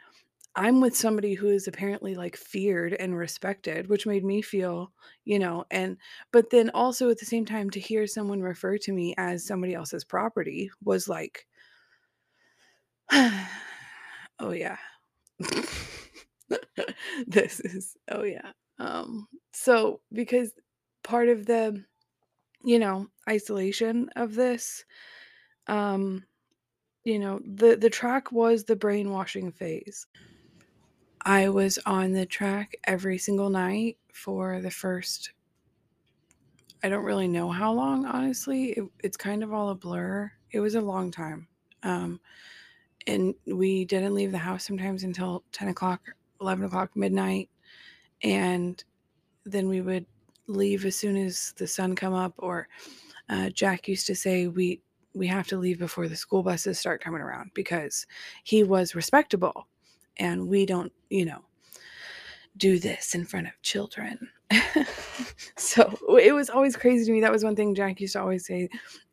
I'm 0.55 0.81
with 0.81 0.95
somebody 0.97 1.33
who 1.33 1.47
is 1.49 1.67
apparently 1.67 2.15
like 2.15 2.35
feared 2.35 2.93
and 2.93 3.15
respected, 3.17 3.87
which 3.87 4.05
made 4.05 4.23
me 4.25 4.41
feel, 4.41 4.91
you 5.23 5.39
know, 5.39 5.65
and 5.71 5.97
but 6.31 6.49
then 6.49 6.69
also 6.71 7.09
at 7.09 7.19
the 7.19 7.25
same 7.25 7.45
time 7.45 7.69
to 7.71 7.79
hear 7.79 8.05
someone 8.07 8.41
refer 8.41 8.77
to 8.79 8.91
me 8.91 9.15
as 9.17 9.45
somebody 9.45 9.73
else's 9.73 10.03
property 10.03 10.69
was 10.83 11.07
like, 11.07 11.47
oh 14.39 14.51
yeah. 14.51 14.77
this 17.27 17.59
is 17.61 17.95
oh 18.09 18.23
yeah. 18.23 18.51
Um 18.79 19.27
so 19.53 20.01
because 20.13 20.51
part 21.03 21.29
of 21.29 21.45
the 21.45 21.83
you 22.63 22.79
know, 22.79 23.07
isolation 23.29 24.09
of 24.15 24.35
this 24.35 24.85
um 25.67 26.23
you 27.05 27.19
know, 27.19 27.39
the 27.45 27.75
the 27.77 27.89
track 27.89 28.31
was 28.31 28.65
the 28.65 28.75
brainwashing 28.75 29.51
phase. 29.51 30.07
I 31.23 31.49
was 31.49 31.77
on 31.85 32.13
the 32.13 32.25
track 32.25 32.75
every 32.85 33.17
single 33.17 33.49
night 33.49 33.97
for 34.13 34.61
the 34.61 34.71
first 34.71 35.31
I 36.83 36.89
don't 36.89 37.03
really 37.03 37.27
know 37.27 37.49
how 37.49 37.71
long, 37.73 38.05
honestly. 38.05 38.71
It, 38.71 38.83
it's 39.03 39.17
kind 39.17 39.43
of 39.43 39.53
all 39.53 39.69
a 39.69 39.75
blur. 39.75 40.31
It 40.49 40.59
was 40.59 40.75
a 40.75 40.81
long 40.81 41.11
time. 41.11 41.47
Um, 41.83 42.19
and 43.07 43.35
we 43.45 43.85
didn't 43.85 44.15
leave 44.15 44.31
the 44.31 44.37
house 44.39 44.65
sometimes 44.65 45.03
until 45.03 45.43
10 45.51 45.67
o'clock, 45.67 46.01
11 46.39 46.65
o'clock, 46.65 46.95
midnight. 46.95 47.49
And 48.23 48.83
then 49.45 49.67
we 49.67 49.81
would 49.81 50.05
leave 50.47 50.85
as 50.85 50.95
soon 50.95 51.17
as 51.17 51.53
the 51.57 51.67
sun 51.67 51.95
come 51.95 52.13
up 52.13 52.33
or 52.39 52.67
uh, 53.29 53.49
Jack 53.49 53.87
used 53.87 54.07
to 54.07 54.15
say 54.15 54.47
we 54.47 54.81
we 55.13 55.27
have 55.27 55.47
to 55.47 55.57
leave 55.57 55.77
before 55.77 56.07
the 56.07 56.15
school 56.15 56.41
buses 56.41 56.79
start 56.79 57.03
coming 57.03 57.21
around 57.21 57.51
because 57.53 58.07
he 58.43 58.63
was 58.63 58.95
respectable 58.95 59.67
and 60.17 60.47
we 60.47 60.65
don't, 60.65 60.91
you 61.09 61.25
know, 61.25 61.43
do 62.57 62.79
this 62.79 63.15
in 63.15 63.25
front 63.25 63.47
of 63.47 63.53
children. 63.61 64.29
so 65.57 65.97
it 66.19 66.33
was 66.33 66.49
always 66.49 66.75
crazy 66.75 67.05
to 67.05 67.11
me. 67.11 67.21
That 67.21 67.31
was 67.31 67.43
one 67.43 67.55
thing 67.55 67.75
Jack 67.75 68.01
used 68.01 68.13
to 68.13 68.21
always 68.21 68.45
say 68.45 68.69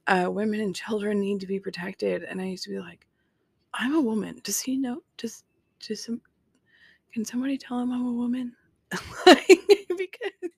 uh, 0.07 0.29
women 0.31 0.61
and 0.61 0.75
children 0.75 1.21
need 1.21 1.41
to 1.41 1.47
be 1.47 1.61
protected. 1.61 2.25
And 2.25 2.41
I 2.41 2.47
used 2.47 2.65
to 2.65 2.71
be 2.71 2.81
like, 2.81 3.07
I'm 3.75 3.95
a 3.95 4.01
woman. 4.01 4.41
Does 4.43 4.61
he 4.61 4.77
know? 4.77 5.03
Does, 5.17 5.45
does 5.81 6.05
some, 6.05 6.21
can 7.13 7.25
somebody 7.25 7.57
tell 7.57 7.79
him 7.79 7.93
I'm 7.93 8.07
a 8.07 8.13
woman? 8.13 8.53
because, 9.27 10.51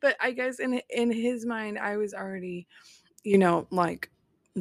but 0.00 0.16
I 0.20 0.32
guess 0.32 0.58
in 0.58 0.80
in 0.90 1.12
his 1.12 1.46
mind, 1.46 1.78
I 1.78 1.96
was 1.96 2.14
already, 2.14 2.66
you 3.22 3.38
know, 3.38 3.66
like 3.70 4.10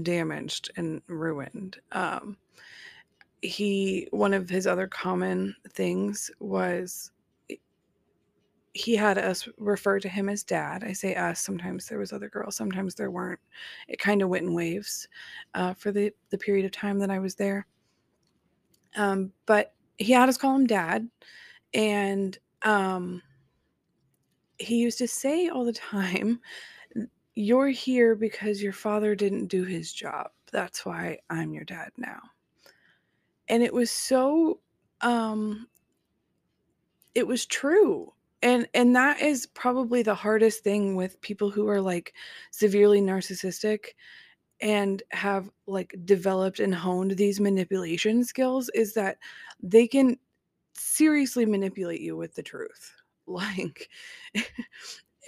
damaged 0.03 0.69
and 0.77 1.01
ruined. 1.07 1.77
Um, 1.91 2.37
he 3.41 4.07
one 4.11 4.33
of 4.33 4.49
his 4.49 4.67
other 4.67 4.87
common 4.87 5.55
things 5.73 6.29
was 6.39 7.11
he 8.73 8.95
had 8.95 9.17
us 9.17 9.47
refer 9.57 9.99
to 9.99 10.09
him 10.09 10.29
as 10.29 10.43
dad. 10.43 10.83
I 10.83 10.93
say 10.93 11.15
us. 11.15 11.39
Sometimes 11.39 11.87
there 11.87 11.97
was 11.97 12.13
other 12.13 12.29
girls. 12.29 12.55
Sometimes 12.55 12.95
there 12.95 13.11
weren't. 13.11 13.39
It 13.87 13.99
kind 13.99 14.21
of 14.21 14.29
went 14.29 14.45
in 14.45 14.53
waves 14.53 15.07
uh, 15.55 15.73
for 15.73 15.91
the 15.91 16.11
the 16.29 16.37
period 16.37 16.65
of 16.65 16.71
time 16.71 16.99
that 16.99 17.09
I 17.09 17.19
was 17.19 17.35
there. 17.35 17.65
Um, 18.95 19.31
but 19.45 19.73
he 19.97 20.13
had 20.13 20.29
us 20.29 20.37
call 20.37 20.55
him 20.55 20.67
dad, 20.67 21.09
and 21.73 22.37
um, 22.63 23.21
he 24.59 24.77
used 24.77 24.97
to 24.99 25.07
say 25.07 25.49
all 25.49 25.65
the 25.65 25.73
time, 25.73 26.39
"You're 27.35 27.69
here 27.69 28.15
because 28.15 28.61
your 28.61 28.73
father 28.73 29.15
didn't 29.15 29.47
do 29.47 29.63
his 29.63 29.91
job. 29.93 30.31
That's 30.51 30.85
why 30.85 31.19
I'm 31.29 31.53
your 31.53 31.65
dad 31.65 31.91
now." 31.97 32.19
And 33.49 33.63
it 33.63 33.73
was 33.73 33.91
so 33.91 34.59
um 35.01 35.67
it 37.15 37.27
was 37.27 37.45
true 37.45 38.13
and 38.41 38.67
and 38.73 38.95
that 38.95 39.21
is 39.21 39.47
probably 39.47 40.01
the 40.01 40.15
hardest 40.15 40.63
thing 40.63 40.95
with 40.95 41.19
people 41.21 41.49
who 41.49 41.67
are 41.67 41.81
like 41.81 42.13
severely 42.51 43.01
narcissistic 43.01 43.87
and 44.61 45.03
have 45.11 45.49
like 45.67 45.95
developed 46.05 46.59
and 46.59 46.75
honed 46.75 47.11
these 47.11 47.39
manipulation 47.39 48.23
skills 48.23 48.69
is 48.75 48.93
that 48.93 49.17
they 49.61 49.87
can 49.87 50.17
seriously 50.75 51.45
manipulate 51.45 52.01
you 52.01 52.17
with 52.17 52.35
the 52.35 52.43
truth. 52.43 52.93
Like 53.27 53.89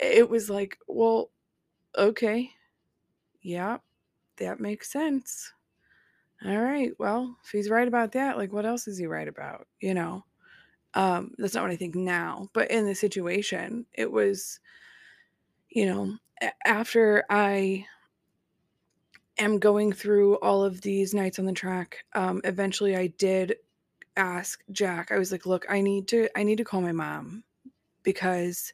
it 0.02 0.30
was 0.30 0.50
like 0.50 0.78
well 0.88 1.32
okay. 1.98 2.52
Yeah 3.42 3.80
that 4.38 4.60
makes 4.60 4.92
sense 4.92 5.54
all 6.46 6.58
right 6.60 6.94
well 7.00 7.38
if 7.44 7.52
he's 7.52 7.70
right 7.70 7.88
about 7.88 8.12
that 8.14 8.38
like 8.38 8.52
what 8.52 8.66
else 8.66 8.88
is 8.88 8.98
he 8.98 9.06
right 9.06 9.28
about 9.28 9.68
you 9.80 9.94
know 9.94 10.24
um, 10.96 11.34
that's 11.38 11.54
not 11.56 11.64
what 11.64 11.72
I 11.72 11.76
think 11.78 11.96
now, 11.96 12.50
but 12.54 12.72
in 12.72 12.86
the 12.86 12.96
situation, 12.96 13.86
it 13.94 14.12
was, 14.12 14.60
you 15.70 15.86
know, 15.86 16.18
after 16.66 17.24
I 17.30 17.86
am 19.38 19.60
going 19.60 19.92
through 19.92 20.36
all 20.40 20.64
of 20.64 20.82
these 20.82 21.14
nights 21.14 21.40
on 21.40 21.46
the 21.46 21.54
track, 21.54 22.06
um, 22.14 22.42
eventually 22.44 22.96
I 22.96 23.08
did 23.08 23.56
ask 24.18 24.64
Jack. 24.72 25.12
I 25.12 25.20
was 25.20 25.32
like, 25.32 25.46
"Look, 25.46 25.66
I 25.70 25.82
need 25.82 26.08
to 26.10 26.30
I 26.38 26.44
need 26.44 26.58
to 26.58 26.66
call 26.66 26.82
my 26.82 26.92
mom 26.92 27.44
because 28.04 28.74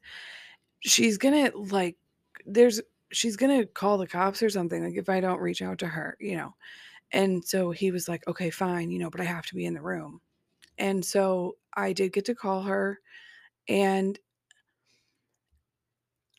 she's 0.81 1.17
to 1.51 1.57
like 1.57 1.97
there's 2.45 2.81
she's 3.11 3.37
to 3.59 3.67
call 3.67 3.97
the 3.97 4.07
cops 4.07 4.43
or 4.43 4.49
something 4.49 4.83
like 4.83 4.95
if 4.95 5.09
I 5.09 5.21
don't 5.21 5.41
reach 5.41 5.61
out 5.61 5.79
to 5.79 5.87
her, 5.87 6.17
you 6.19 6.37
know." 6.37 6.55
And 7.11 7.43
so 7.45 7.71
he 7.71 7.91
was 7.91 8.07
like, 8.07 8.27
"Okay, 8.27 8.49
fine, 8.49 8.91
you 8.91 8.99
know, 8.99 9.09
but 9.09 9.21
I 9.21 9.25
have 9.25 9.45
to 9.47 9.55
be 9.55 9.65
in 9.65 9.73
the 9.75 9.81
room." 9.81 10.21
And 10.79 11.05
so 11.05 11.57
I 11.75 11.93
did 11.93 12.13
get 12.13 12.25
to 12.25 12.35
call 12.35 12.63
her 12.63 12.99
and 13.69 14.19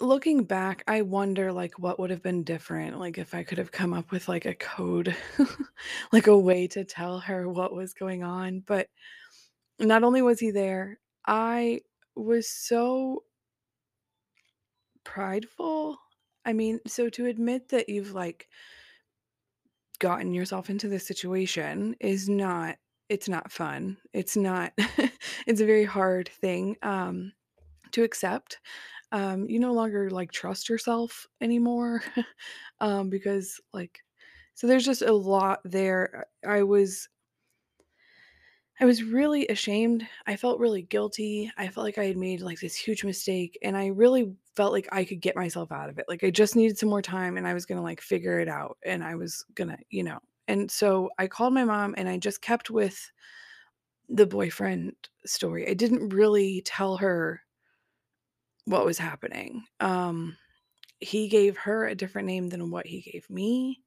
looking 0.01 0.45
back, 0.45 0.85
I 0.87 1.03
wonder 1.03 1.53
like 1.53 1.79
what 1.79 1.99
would 1.99 2.11
have 2.11 2.23
been 2.23 2.45
different, 2.45 2.99
like 2.99 3.19
if 3.19 3.35
I 3.35 3.43
could 3.43 3.59
have 3.59 3.73
come 3.73 3.93
up 3.93 4.11
with 4.11 4.29
like 4.29 4.45
a 4.47 4.55
code, 4.55 5.17
like 6.13 6.27
a 6.27 6.39
way 6.39 6.67
to 6.69 6.85
tell 6.85 7.19
her 7.21 7.49
what 7.49 7.75
was 7.75 7.95
going 7.95 8.23
on. 8.23 8.61
But 8.61 8.89
not 9.81 10.05
only 10.05 10.23
was 10.23 10.41
he 10.41 10.51
there, 10.53 11.01
I 11.27 11.83
was 12.17 12.49
so 12.51 13.25
prideful. 15.05 15.99
I 16.45 16.53
mean, 16.53 16.81
so 16.87 17.09
to 17.11 17.27
admit 17.27 17.69
that 17.71 17.89
you've 17.89 18.13
like 18.13 18.49
gotten 19.99 20.35
yourself 20.35 20.71
into 20.71 20.89
this 20.89 21.07
situation 21.07 21.97
is 22.01 22.29
not 22.29 22.77
it's 23.09 23.29
not 23.29 23.51
fun. 23.51 23.97
It's 24.13 24.37
not 24.37 24.73
it's 25.47 25.61
a 25.61 25.67
very 25.67 25.85
hard 25.85 26.29
thing 26.29 26.77
um 26.83 27.33
to 27.93 28.05
accept. 28.05 28.59
Um 29.13 29.49
you 29.49 29.59
no 29.59 29.73
longer 29.73 30.11
like 30.11 30.33
trust 30.33 30.69
yourself 30.69 31.27
anymore 31.41 32.03
um 32.81 33.11
because 33.11 33.61
like 33.73 34.01
so 34.55 34.67
there's 34.67 34.85
just 34.85 35.03
a 35.03 35.13
lot 35.13 35.61
there. 35.65 36.27
I 36.47 36.65
was 36.65 37.09
I 38.81 38.85
was 38.85 39.03
really 39.03 39.47
ashamed. 39.49 40.07
I 40.27 40.37
felt 40.37 40.61
really 40.61 40.83
guilty. 40.83 41.51
I 41.57 41.69
felt 41.69 41.85
like 41.85 41.99
I 41.99 42.05
had 42.05 42.17
made 42.17 42.41
like 42.41 42.61
this 42.61 42.77
huge 42.77 43.05
mistake 43.05 43.59
and 43.63 43.77
I 43.77 43.89
really 43.89 44.37
felt 44.59 44.73
like 44.73 44.89
I 44.91 45.05
could 45.05 45.21
get 45.21 45.37
myself 45.37 45.71
out 45.71 45.89
of 45.89 46.01
it. 46.01 46.07
Like 46.09 46.25
I 46.25 46.31
just 46.31 46.57
needed 46.57 46.77
some 46.77 46.89
more 46.89 47.01
time 47.01 47.37
and 47.37 47.47
I 47.47 47.55
was 47.55 47.65
going 47.65 47.79
to 47.79 47.83
like 47.83 48.01
figure 48.01 48.41
it 48.41 48.49
out 48.49 48.77
and 48.85 49.05
I 49.05 49.15
was 49.15 49.45
going 49.55 49.69
to, 49.71 49.79
you 49.89 50.03
know. 50.03 50.19
And 50.49 50.69
so 50.69 51.11
I 51.17 51.29
called 51.29 51.55
my 51.55 51.63
mom 51.63 51.95
and 51.97 52.09
I 52.09 52.19
just 52.19 52.43
kept 52.43 52.69
with 52.69 53.09
the 54.09 54.27
boyfriend 54.27 54.95
story. 55.25 55.69
I 55.71 55.75
didn't 55.75 56.09
really 56.09 56.63
tell 56.67 56.97
her 56.97 57.41
what 58.65 58.85
was 58.85 58.99
happening. 58.99 59.63
Um 59.79 60.37
he 60.99 61.29
gave 61.29 61.57
her 61.59 61.87
a 61.87 61.95
different 61.95 62.27
name 62.27 62.49
than 62.49 62.73
what 62.73 62.85
he 62.85 63.01
gave 63.01 63.31
me, 63.31 63.81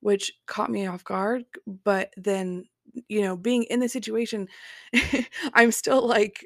which 0.00 0.32
caught 0.46 0.72
me 0.72 0.88
off 0.88 1.04
guard, 1.04 1.44
but 1.84 2.12
then 2.16 2.64
you 3.08 3.22
know, 3.22 3.36
being 3.36 3.62
in 3.64 3.78
the 3.78 3.88
situation, 3.88 4.48
I'm 5.54 5.70
still 5.70 6.04
like, 6.04 6.44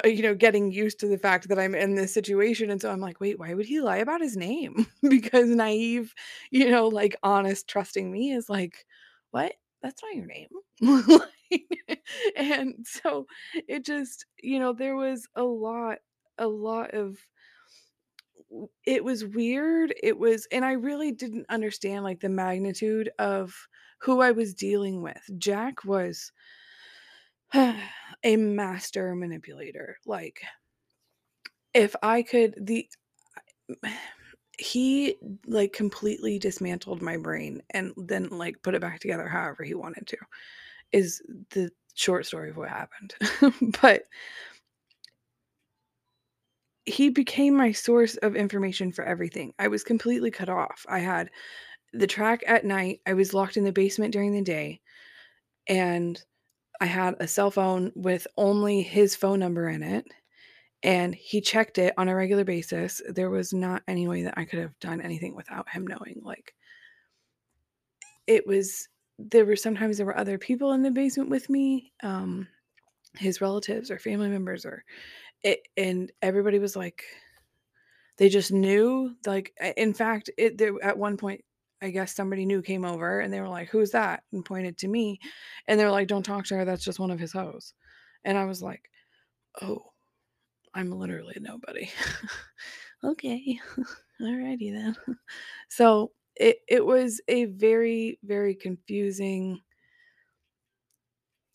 you 0.04 0.22
know, 0.22 0.34
getting 0.34 0.72
used 0.72 1.00
to 1.00 1.06
the 1.08 1.18
fact 1.18 1.48
that 1.48 1.58
I'm 1.58 1.74
in 1.74 1.94
this 1.94 2.14
situation. 2.14 2.70
And 2.70 2.80
so 2.80 2.90
I'm 2.90 3.00
like, 3.00 3.20
wait, 3.20 3.38
why 3.38 3.54
would 3.54 3.66
he 3.66 3.80
lie 3.80 3.98
about 3.98 4.20
his 4.20 4.36
name? 4.36 4.86
because 5.08 5.48
naive, 5.50 6.14
you 6.50 6.70
know, 6.70 6.88
like 6.88 7.16
honest, 7.22 7.68
trusting 7.68 8.10
me 8.10 8.32
is 8.32 8.48
like, 8.48 8.84
what? 9.30 9.52
That's 9.82 10.02
not 10.02 10.14
your 10.14 10.26
name. 10.26 10.48
And 12.36 12.74
so 12.86 13.26
it 13.68 13.84
just, 13.84 14.26
you 14.42 14.58
know, 14.58 14.72
there 14.72 14.96
was 14.96 15.26
a 15.34 15.42
lot, 15.42 15.98
a 16.38 16.46
lot 16.46 16.94
of 16.94 17.18
it 18.84 19.04
was 19.04 19.24
weird. 19.24 19.94
It 20.02 20.18
was, 20.18 20.46
and 20.50 20.64
I 20.64 20.72
really 20.72 21.12
didn't 21.12 21.46
understand 21.48 22.04
like 22.04 22.20
the 22.20 22.28
magnitude 22.28 23.10
of 23.18 23.54
who 24.00 24.20
I 24.20 24.30
was 24.32 24.54
dealing 24.54 25.02
with. 25.02 25.22
Jack 25.38 25.84
was 25.84 26.32
a 28.24 28.36
master 28.36 29.14
manipulator. 29.14 29.96
Like, 30.06 30.40
if 31.74 31.94
I 32.02 32.22
could, 32.22 32.54
the 32.60 32.88
he 34.58 35.16
like 35.46 35.72
completely 35.72 36.38
dismantled 36.38 37.00
my 37.00 37.16
brain 37.16 37.62
and 37.70 37.94
then 37.96 38.28
like 38.28 38.62
put 38.62 38.74
it 38.74 38.80
back 38.82 39.00
together 39.00 39.26
however 39.26 39.64
he 39.64 39.74
wanted 39.74 40.06
to, 40.08 40.18
is 40.92 41.22
the 41.50 41.70
short 41.94 42.26
story 42.26 42.50
of 42.50 42.56
what 42.58 42.68
happened. 42.68 43.14
but 43.82 44.04
he 46.86 47.08
became 47.10 47.54
my 47.56 47.72
source 47.72 48.16
of 48.16 48.36
information 48.36 48.92
for 48.92 49.04
everything. 49.04 49.52
I 49.58 49.68
was 49.68 49.84
completely 49.84 50.30
cut 50.30 50.48
off. 50.48 50.84
I 50.88 50.98
had 51.00 51.30
the 51.92 52.06
track 52.06 52.42
at 52.46 52.64
night, 52.64 53.00
I 53.06 53.14
was 53.14 53.34
locked 53.34 53.56
in 53.56 53.64
the 53.64 53.72
basement 53.72 54.12
during 54.12 54.32
the 54.32 54.42
day, 54.42 54.80
and 55.68 56.22
I 56.80 56.86
had 56.86 57.16
a 57.20 57.28
cell 57.28 57.50
phone 57.50 57.92
with 57.94 58.26
only 58.36 58.82
his 58.82 59.14
phone 59.16 59.38
number 59.40 59.68
in 59.68 59.82
it, 59.82 60.06
and 60.82 61.14
he 61.14 61.40
checked 61.40 61.78
it 61.78 61.94
on 61.98 62.08
a 62.08 62.14
regular 62.14 62.44
basis. 62.44 63.02
There 63.08 63.30
was 63.30 63.52
not 63.52 63.82
any 63.86 64.08
way 64.08 64.22
that 64.22 64.34
I 64.36 64.44
could 64.44 64.60
have 64.60 64.78
done 64.80 65.00
anything 65.00 65.34
without 65.34 65.68
him 65.68 65.86
knowing. 65.86 66.20
Like, 66.22 66.54
it 68.26 68.46
was 68.46 68.88
there 69.18 69.44
were 69.44 69.56
sometimes 69.56 69.98
there 69.98 70.06
were 70.06 70.16
other 70.16 70.38
people 70.38 70.72
in 70.72 70.82
the 70.82 70.90
basement 70.90 71.28
with 71.28 71.50
me, 71.50 71.92
um, 72.02 72.48
his 73.18 73.40
relatives 73.40 73.90
or 73.90 73.98
family 73.98 74.28
members 74.28 74.64
or 74.64 74.84
it 75.42 75.60
and 75.76 76.12
everybody 76.22 76.58
was 76.58 76.76
like 76.76 77.02
they 78.18 78.28
just 78.28 78.52
knew 78.52 79.14
like 79.26 79.52
in 79.76 79.92
fact 79.94 80.30
it 80.38 80.58
there 80.58 80.72
at 80.82 80.98
one 80.98 81.16
point 81.16 81.42
I 81.82 81.90
guess 81.90 82.14
somebody 82.14 82.46
new 82.46 82.62
came 82.62 82.84
over 82.84 83.20
and 83.20 83.32
they 83.32 83.40
were 83.40 83.48
like, 83.48 83.68
Who's 83.70 83.90
that? 83.92 84.24
and 84.32 84.44
pointed 84.44 84.78
to 84.78 84.88
me. 84.88 85.20
And 85.66 85.78
they 85.78 85.84
were 85.84 85.90
like, 85.90 86.08
Don't 86.08 86.22
talk 86.24 86.46
to 86.46 86.56
her. 86.56 86.64
That's 86.64 86.84
just 86.84 87.00
one 87.00 87.10
of 87.10 87.20
his 87.20 87.32
hoes. 87.32 87.74
And 88.24 88.36
I 88.38 88.44
was 88.44 88.62
like, 88.62 88.90
Oh, 89.62 89.92
I'm 90.74 90.90
literally 90.92 91.36
nobody. 91.40 91.90
okay. 93.04 93.60
Alrighty 94.20 94.72
then. 94.72 94.96
So 95.68 96.12
it, 96.36 96.58
it 96.68 96.84
was 96.84 97.20
a 97.28 97.46
very, 97.46 98.18
very 98.24 98.54
confusing 98.54 99.60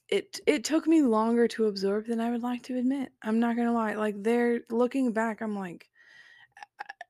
It 0.10 0.39
it 0.48 0.63
took 0.63 0.88
me 0.88 1.01
longer 1.03 1.48
to 1.50 1.65
absorb 1.65 2.05
than 2.08 2.20
I 2.20 2.32
would 2.32 2.41
like 2.44 2.63
to 2.63 2.77
admit. 2.77 3.12
I'm 3.22 3.39
not 3.39 3.55
gonna 3.55 3.74
lie. 3.74 3.94
Like, 3.94 4.22
there 4.24 4.62
looking 4.70 5.12
back, 5.13 5.41
I'm 5.41 5.55
like 5.55 5.89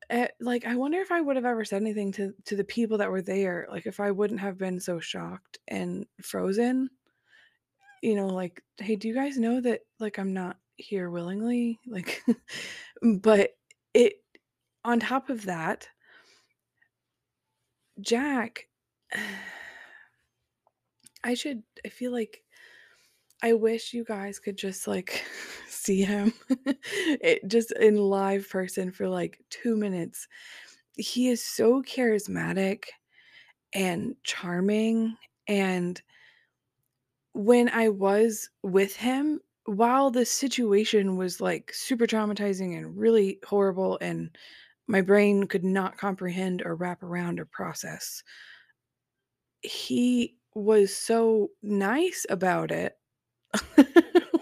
eh, 0.10 0.28
like, 0.40 0.66
I 0.66 0.76
wonder 0.76 1.00
if 1.00 1.12
I 1.12 1.22
would 1.22 1.36
have 1.36 1.46
ever 1.46 1.66
said 1.66 1.82
anything 1.82 2.12
to 2.14 2.34
to 2.46 2.56
the 2.56 2.64
people 2.64 2.98
that 3.00 3.12
were 3.12 3.22
there, 3.22 3.68
like, 3.70 3.86
if 3.86 4.00
I 4.00 4.12
wouldn't 4.12 4.40
have 4.42 4.58
been 4.58 4.80
so 4.80 5.00
shocked 5.00 5.60
and 5.68 6.06
frozen. 6.22 6.90
You 8.02 8.16
know, 8.16 8.28
like, 8.28 8.62
"Hey, 8.78 8.96
do 8.96 9.08
you 9.08 9.14
guys 9.16 9.38
know 9.38 9.62
that, 9.62 9.82
like, 10.00 10.20
I'm 10.20 10.34
not 10.34 10.58
here 10.78 11.10
willingly?" 11.10 11.80
Like, 11.88 12.24
but 13.02 13.52
it 13.94 14.14
on 14.86 15.00
top 15.00 15.30
of 15.30 15.46
that 15.46 15.90
Jack 18.00 18.68
I 21.24 21.34
should 21.34 21.64
I 21.86 21.90
feel 21.90 22.12
like 22.12 22.44
I 23.42 23.54
wish 23.54 23.94
you 23.94 24.04
guys 24.04 24.40
could 24.40 24.58
just, 24.58 24.88
like, 24.88 25.24
see 25.76 26.04
him 26.04 26.34
it 26.50 27.48
just 27.48 27.72
in 27.74 27.98
live 27.98 28.50
person 28.50 28.92
for, 28.92 29.08
like, 29.10 29.40
2 29.50 29.76
minutes. 29.78 30.28
He 30.98 31.30
is 31.30 31.44
so 31.44 31.84
charismatic 31.84 32.86
and 33.74 34.16
charming, 34.24 35.18
and 35.48 36.02
when 37.34 37.70
I 37.70 37.90
was 37.90 38.50
with 38.64 38.96
him, 38.96 39.40
while 39.66 40.12
the 40.12 40.26
situation 40.26 41.18
was, 41.18 41.42
like, 41.42 41.74
super 41.74 42.06
traumatizing 42.06 42.78
and 42.78 42.98
really 42.98 43.40
horrible, 43.46 43.98
and 44.02 44.36
my 44.88 45.02
brain 45.02 45.48
could 45.48 45.64
not 45.64 45.98
comprehend 45.98 46.62
or 46.64 46.76
wrap 46.76 47.02
around 47.04 47.40
or 47.40 47.46
process 47.46 48.24
he 49.62 50.36
was 50.54 50.96
so 50.96 51.50
nice 51.62 52.26
about 52.30 52.72
it, 52.72 52.98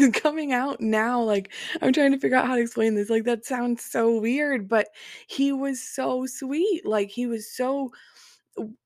coming 0.14 0.52
out 0.52 0.80
now, 0.80 1.22
like, 1.22 1.52
I'm 1.82 1.92
trying 1.92 2.12
to 2.12 2.18
figure 2.18 2.36
out 2.36 2.46
how 2.46 2.56
to 2.56 2.60
explain 2.62 2.94
this, 2.94 3.10
like, 3.10 3.24
that 3.24 3.44
sounds 3.44 3.84
so 3.84 4.18
weird, 4.20 4.68
but 4.68 4.88
he 5.28 5.52
was 5.52 5.80
so 5.82 6.26
sweet, 6.26 6.84
like, 6.86 7.10
he 7.10 7.26
was 7.26 7.50
so 7.50 7.90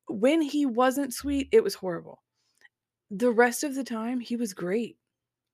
when 0.09 0.43
he 0.43 0.67
wasn't 0.67 1.15
sweet, 1.15 1.49
it 1.53 1.65
was 1.65 1.75
horrible. 1.75 2.23
The 3.11 3.33
rest 3.33 3.65
of 3.65 3.75
the 3.77 3.85
time, 3.85 4.21
he 4.21 4.37
was 4.37 4.55
great. 4.55 4.99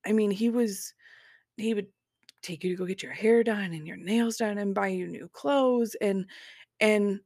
I 0.05 0.13
mean, 0.13 0.31
he 0.31 0.49
was 0.49 0.93
he 1.57 1.73
would 1.75 1.87
take 2.43 2.63
you 2.63 2.71
to 2.71 2.77
go 2.77 2.85
get 2.87 3.03
your 3.03 3.13
hair 3.13 3.43
done 3.43 3.73
and 3.73 3.87
your 3.87 3.97
nails 3.97 4.37
done 4.37 4.57
and 4.59 4.75
buy 4.75 4.89
you 4.89 5.07
new 5.07 5.29
clothes 5.29 5.95
and 6.01 6.27
and 6.81 7.21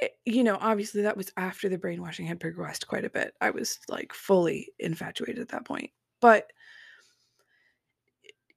eh, 0.00 0.08
you 0.24 0.44
know, 0.44 0.58
obviously, 0.60 1.02
that 1.02 1.16
was 1.16 1.32
after 1.36 1.68
the 1.68 1.78
brainwashing 1.78 2.26
had 2.26 2.40
progressed 2.40 2.86
quite 2.88 3.04
a 3.04 3.10
bit. 3.10 3.34
I 3.40 3.50
was, 3.50 3.78
like, 3.88 4.12
fully 4.12 4.72
infatuated 4.78 5.38
at 5.40 5.48
that 5.48 5.64
point. 5.66 5.90
But 6.20 6.52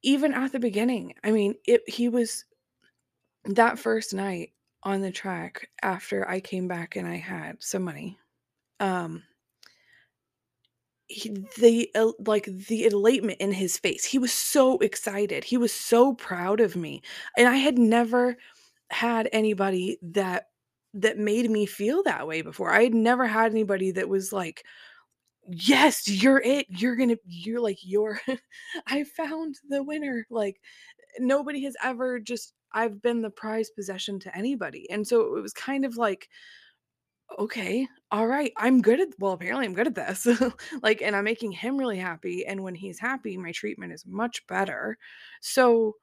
even 0.03 0.33
at 0.33 0.51
the 0.51 0.59
beginning, 0.59 1.13
I 1.23 1.31
mean, 1.31 1.55
it 1.65 1.87
he 1.89 2.09
was 2.09 2.45
that 3.45 3.79
first 3.79 4.13
night 4.13 4.53
on 4.83 5.01
the 5.01 5.11
track 5.11 5.69
after 5.81 6.27
I 6.29 6.39
came 6.39 6.67
back 6.67 6.95
and 6.95 7.07
I 7.07 7.15
had 7.17 7.61
some 7.63 7.83
money, 7.83 8.17
um 8.79 9.23
he 11.07 11.29
the 11.57 11.89
el 11.95 12.15
like, 12.25 12.45
the 12.45 12.85
elatement 12.85 13.37
in 13.39 13.51
his 13.51 13.77
face, 13.77 14.05
he 14.05 14.17
was 14.19 14.31
so 14.33 14.77
excited, 14.79 15.43
he 15.43 15.57
was 15.57 15.73
so 15.73 16.13
proud 16.13 16.59
of 16.61 16.75
me, 16.75 17.01
and 17.37 17.47
I 17.47 17.57
had 17.57 17.77
never 17.77 18.37
had 18.91 19.29
anybody 19.33 19.97
that 20.01 20.49
that 20.93 21.17
made 21.17 21.49
me 21.49 21.65
feel 21.65 22.03
that 22.03 22.27
way 22.27 22.41
before. 22.41 22.71
I 22.71 22.83
had 22.83 22.93
never 22.95 23.25
had 23.27 23.51
anybody 23.51 23.91
that 23.91 24.09
was 24.09 24.33
like, 24.33 24.65
"Yes, 25.47 26.07
you're 26.07 26.39
it, 26.41 26.67
you're 26.69 26.95
gonna 26.95 27.17
you're 27.25 27.59
like, 27.61 27.79
you're 27.83 28.19
I 28.87 29.03
found 29.03 29.55
the 29.69 29.83
winner." 29.83 30.25
Like, 30.29 30.61
nobody 31.19 31.63
has 31.65 31.75
ever 31.83 32.19
just 32.19 32.53
I've 32.73 33.01
been 33.01 33.21
the 33.21 33.29
prize 33.31 33.69
possession 33.71 34.19
to 34.21 34.37
anybody, 34.37 34.89
and 34.91 35.07
so 35.07 35.37
it 35.37 35.41
was 35.41 35.53
kind 35.53 35.85
of 35.85 35.97
like, 35.97 36.29
"Okay, 37.39 37.87
alright, 38.13 38.51
I'm 38.57 38.81
good 38.81 38.99
at 38.99 39.09
well, 39.19 39.31
apparently 39.33 39.65
I'm 39.65 39.73
good 39.73 39.87
at 39.87 39.95
this." 39.95 40.27
Like, 40.83 41.01
and 41.01 41.15
I'm 41.15 41.23
making 41.23 41.51
him 41.53 41.77
really 41.77 41.97
happy, 41.97 42.45
and 42.45 42.61
when 42.63 42.75
he's 42.75 42.99
happy, 42.99 43.37
my 43.37 43.51
treatment 43.51 43.93
is 43.93 44.05
much 44.05 44.45
better. 44.47 44.97
So, 45.41 45.95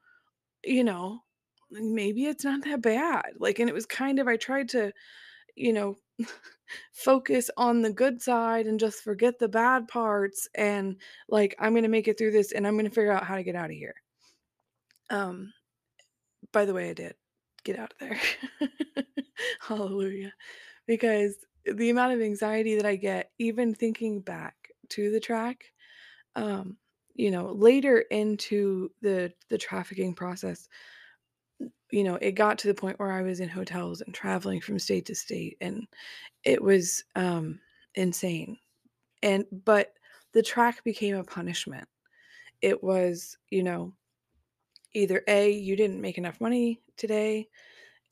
you 0.64 0.84
know, 0.84 1.20
maybe 1.70 2.26
it's 2.26 2.44
not 2.44 2.64
that 2.64 2.82
bad. 2.82 3.34
Like, 3.38 3.58
and 3.60 3.70
it 3.70 3.74
was 3.74 3.86
kind 3.86 4.18
of 4.20 4.28
I 4.28 4.36
tried 4.38 4.70
to, 4.70 4.92
you 5.56 5.72
know, 5.74 5.96
focus 6.92 7.50
on 7.56 7.82
the 7.82 7.92
good 7.92 8.20
side 8.22 8.66
and 8.66 8.80
just 8.80 9.02
forget 9.02 9.38
the 9.38 9.48
bad 9.48 9.88
parts 9.88 10.48
and, 10.54 10.96
like, 11.28 11.54
I'm 11.58 11.74
gonna 11.74 11.88
make 11.88 12.08
it 12.08 12.18
through 12.18 12.32
this, 12.32 12.52
and 12.52 12.66
I'm 12.66 12.76
gonna 12.76 12.90
figure 12.90 13.12
out 13.12 13.24
how 13.24 13.36
to 13.36 13.42
get 13.44 13.56
out 13.56 13.70
of 13.70 13.76
here. 13.76 13.94
Um, 15.10 15.52
by 16.52 16.64
the 16.64 16.74
way, 16.74 16.90
I 16.90 16.94
did 16.94 17.14
get 17.64 17.78
out 17.78 17.92
of 17.92 17.98
there. 18.08 18.20
Hallelujah. 19.60 20.32
Because 20.86 21.36
the 21.64 21.90
amount 21.90 22.14
of 22.14 22.20
anxiety 22.22 22.76
that 22.76 22.86
I 22.86 22.96
get 22.96 23.32
even 23.38 23.74
thinking 23.74 24.20
back 24.20 24.56
to 24.90 25.10
the 25.10 25.20
track, 25.20 25.64
um, 26.36 26.78
you 27.14 27.30
know, 27.30 27.52
later 27.52 28.00
into 28.00 28.90
the 29.02 29.32
the 29.50 29.58
trafficking 29.58 30.14
process, 30.14 30.68
you 31.90 32.04
know, 32.04 32.16
it 32.16 32.32
got 32.32 32.58
to 32.60 32.68
the 32.68 32.74
point 32.74 32.98
where 32.98 33.12
I 33.12 33.22
was 33.22 33.40
in 33.40 33.48
hotels 33.48 34.00
and 34.02 34.14
traveling 34.14 34.60
from 34.60 34.78
state 34.78 35.06
to 35.06 35.14
state, 35.14 35.56
and 35.60 35.86
it 36.44 36.62
was, 36.62 37.04
um, 37.16 37.60
insane. 37.96 38.58
And 39.22 39.46
but 39.52 39.94
the 40.32 40.42
track 40.42 40.84
became 40.84 41.16
a 41.16 41.24
punishment. 41.24 41.88
It 42.62 42.82
was, 42.84 43.38
you 43.50 43.62
know, 43.64 43.94
either 44.94 45.22
A, 45.28 45.50
you 45.50 45.76
didn't 45.76 46.00
make 46.00 46.18
enough 46.18 46.40
money 46.40 46.82
today, 46.96 47.48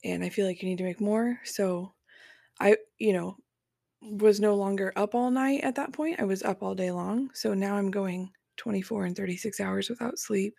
and 0.03 0.23
I 0.23 0.29
feel 0.29 0.47
like 0.47 0.61
you 0.63 0.69
need 0.69 0.79
to 0.79 0.83
make 0.85 1.01
more, 1.01 1.39
so 1.45 1.93
I, 2.59 2.77
you 2.99 3.13
know, 3.13 3.37
was 4.01 4.39
no 4.41 4.55
longer 4.55 4.93
up 4.97 5.15
all 5.15 5.31
night 5.31 5.63
at 5.63 5.75
that 5.75 5.93
point, 5.93 6.19
I 6.19 6.25
was 6.25 6.43
up 6.43 6.63
all 6.63 6.75
day 6.75 6.91
long, 6.91 7.31
so 7.33 7.53
now 7.53 7.75
I'm 7.77 7.91
going 7.91 8.31
24 8.57 9.05
and 9.05 9.15
36 9.17 9.59
hours 9.59 9.89
without 9.89 10.19
sleep. 10.19 10.55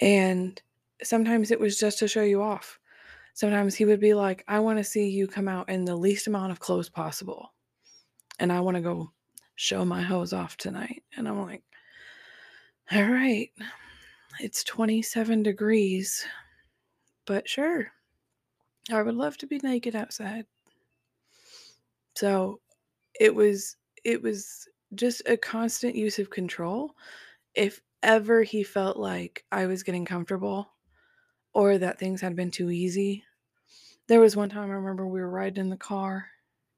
And 0.00 0.60
sometimes 1.02 1.50
it 1.50 1.60
was 1.60 1.78
just 1.78 1.98
to 2.00 2.08
show 2.08 2.22
you 2.22 2.42
off. 2.42 2.78
Sometimes 3.34 3.74
he 3.74 3.84
would 3.84 4.00
be 4.00 4.14
like, 4.14 4.44
"I 4.48 4.58
wanna 4.60 4.84
see 4.84 5.08
you 5.08 5.26
come 5.28 5.48
out 5.48 5.68
in 5.68 5.84
the 5.84 5.96
least 5.96 6.26
amount 6.26 6.52
of 6.52 6.60
clothes 6.60 6.88
possible, 6.88 7.54
and 8.38 8.52
I 8.52 8.60
wanna 8.60 8.82
go 8.82 9.12
show 9.56 9.84
my 9.84 10.02
hoes 10.02 10.32
off 10.32 10.56
tonight." 10.56 11.04
And 11.16 11.28
I'm 11.28 11.40
like, 11.42 11.64
"Alright, 12.92 13.52
it's 14.40 14.64
27 14.64 15.42
degrees, 15.42 16.26
but 17.26 17.48
sure. 17.48 17.92
I 18.90 19.02
would 19.02 19.14
love 19.16 19.36
to 19.38 19.46
be 19.46 19.58
naked 19.60 19.96
outside." 19.96 20.46
So, 22.16 22.60
it 23.20 23.34
was 23.34 23.76
it 24.04 24.22
was 24.22 24.68
just 24.94 25.22
a 25.26 25.36
constant 25.36 25.94
use 25.94 26.18
of 26.18 26.30
control. 26.30 26.96
If 27.54 27.80
ever 28.02 28.42
he 28.42 28.62
felt 28.64 28.96
like 28.98 29.44
I 29.52 29.66
was 29.66 29.82
getting 29.82 30.04
comfortable 30.04 30.72
or 31.52 31.78
that 31.78 31.98
things 31.98 32.20
had 32.20 32.36
been 32.36 32.50
too 32.50 32.70
easy. 32.70 33.24
There 34.08 34.20
was 34.20 34.36
one 34.36 34.48
time 34.48 34.70
I 34.70 34.74
remember 34.74 35.06
we 35.06 35.20
were 35.20 35.30
riding 35.30 35.60
in 35.64 35.70
the 35.70 35.76
car. 35.76 36.26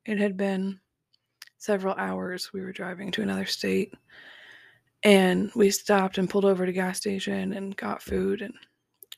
It 0.05 0.19
had 0.19 0.37
been 0.37 0.81
several 1.59 1.95
hours. 1.95 2.53
We 2.53 2.61
were 2.61 2.73
driving 2.73 3.11
to 3.13 3.23
another 3.23 3.47
state. 3.47 3.95
And 5.05 5.51
we 5.55 5.71
stopped 5.71 6.19
and 6.19 6.31
pulled 6.31 6.45
over 6.45 6.65
to 6.67 6.73
gas 6.73 6.99
station 6.99 7.53
and 7.53 7.77
got 7.77 8.03
food. 8.03 8.43
And 8.43 8.55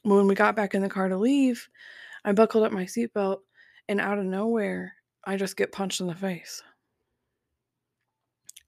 when 0.02 0.26
we 0.26 0.34
got 0.34 0.56
back 0.56 0.74
in 0.74 0.82
the 0.82 0.88
car 0.88 1.08
to 1.08 1.16
leave, 1.16 1.68
I 2.24 2.32
buckled 2.32 2.64
up 2.64 2.72
my 2.72 2.84
seatbelt 2.84 3.40
and 3.88 4.00
out 4.00 4.18
of 4.18 4.24
nowhere, 4.24 4.94
I 5.24 5.36
just 5.36 5.56
get 5.56 5.72
punched 5.72 6.00
in 6.00 6.06
the 6.06 6.14
face. 6.14 6.62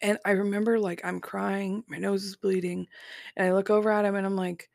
And 0.03 0.19
I 0.27 0.33
remember, 0.33 0.79
like, 0.79 1.01
I'm 1.05 1.21
crying, 1.21 1.83
my 1.89 1.97
nose 1.97 2.25
is 2.25 2.37
bleeding, 2.37 2.87
and 3.37 3.47
I 3.49 3.53
look 3.53 3.71
over 3.71 3.91
at 3.91 4.05
him 4.05 4.15
and 4.15 4.27
I'm 4.27 4.37
like, 4.37 4.69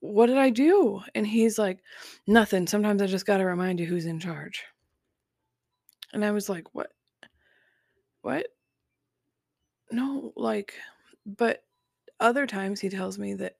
"What 0.00 0.26
did 0.26 0.38
I 0.38 0.50
do?" 0.50 1.02
And 1.14 1.26
he's 1.26 1.58
like, 1.58 1.82
"Nothing. 2.26 2.66
Sometimes 2.66 3.02
I 3.02 3.06
just 3.06 3.26
gotta 3.26 3.44
remind 3.46 3.80
you 3.80 3.86
who's 3.86 4.06
in 4.06 4.20
charge." 4.20 4.64
And 6.12 6.24
I 6.24 6.32
was 6.32 6.48
like, 6.48 6.74
"What? 6.74 6.92
What?" 8.22 8.48
No, 9.90 10.32
like, 10.36 10.74
but 11.24 11.64
other 12.20 12.46
times 12.46 12.80
he 12.80 12.88
tells 12.88 13.18
me 13.18 13.34
that 13.34 13.56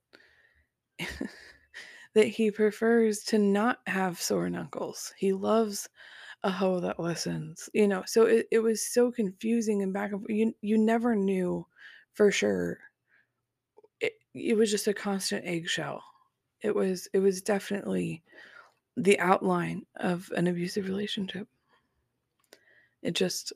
that 2.14 2.26
he 2.26 2.50
prefers 2.50 3.22
to 3.24 3.38
not 3.38 3.80
have 3.86 4.20
sore 4.20 4.48
knuckles. 4.50 5.12
He 5.18 5.32
loves 5.32 5.88
a 6.44 6.50
hoe 6.50 6.80
that 6.80 7.00
listens, 7.00 7.68
you 7.74 7.88
know? 7.88 8.04
So 8.06 8.26
it, 8.26 8.48
it 8.52 8.60
was 8.60 8.86
so 8.86 9.12
confusing 9.12 9.82
and 9.82 9.92
back 9.92 10.12
and 10.12 10.20
forth. 10.22 10.30
You, 10.30 10.54
you 10.62 10.78
never 10.78 11.16
knew 11.16 11.66
for 12.14 12.30
sure. 12.30 12.78
It, 14.00 14.14
it 14.34 14.56
was 14.56 14.70
just 14.70 14.86
a 14.86 14.94
constant 14.94 15.44
eggshell. 15.46 16.02
It 16.62 16.74
was 16.74 17.08
it 17.12 17.18
was 17.20 17.42
definitely 17.42 18.22
the 18.96 19.18
outline 19.20 19.86
of 19.96 20.30
an 20.36 20.46
abusive 20.46 20.86
relationship. 20.88 21.48
It 23.02 23.14
just 23.14 23.52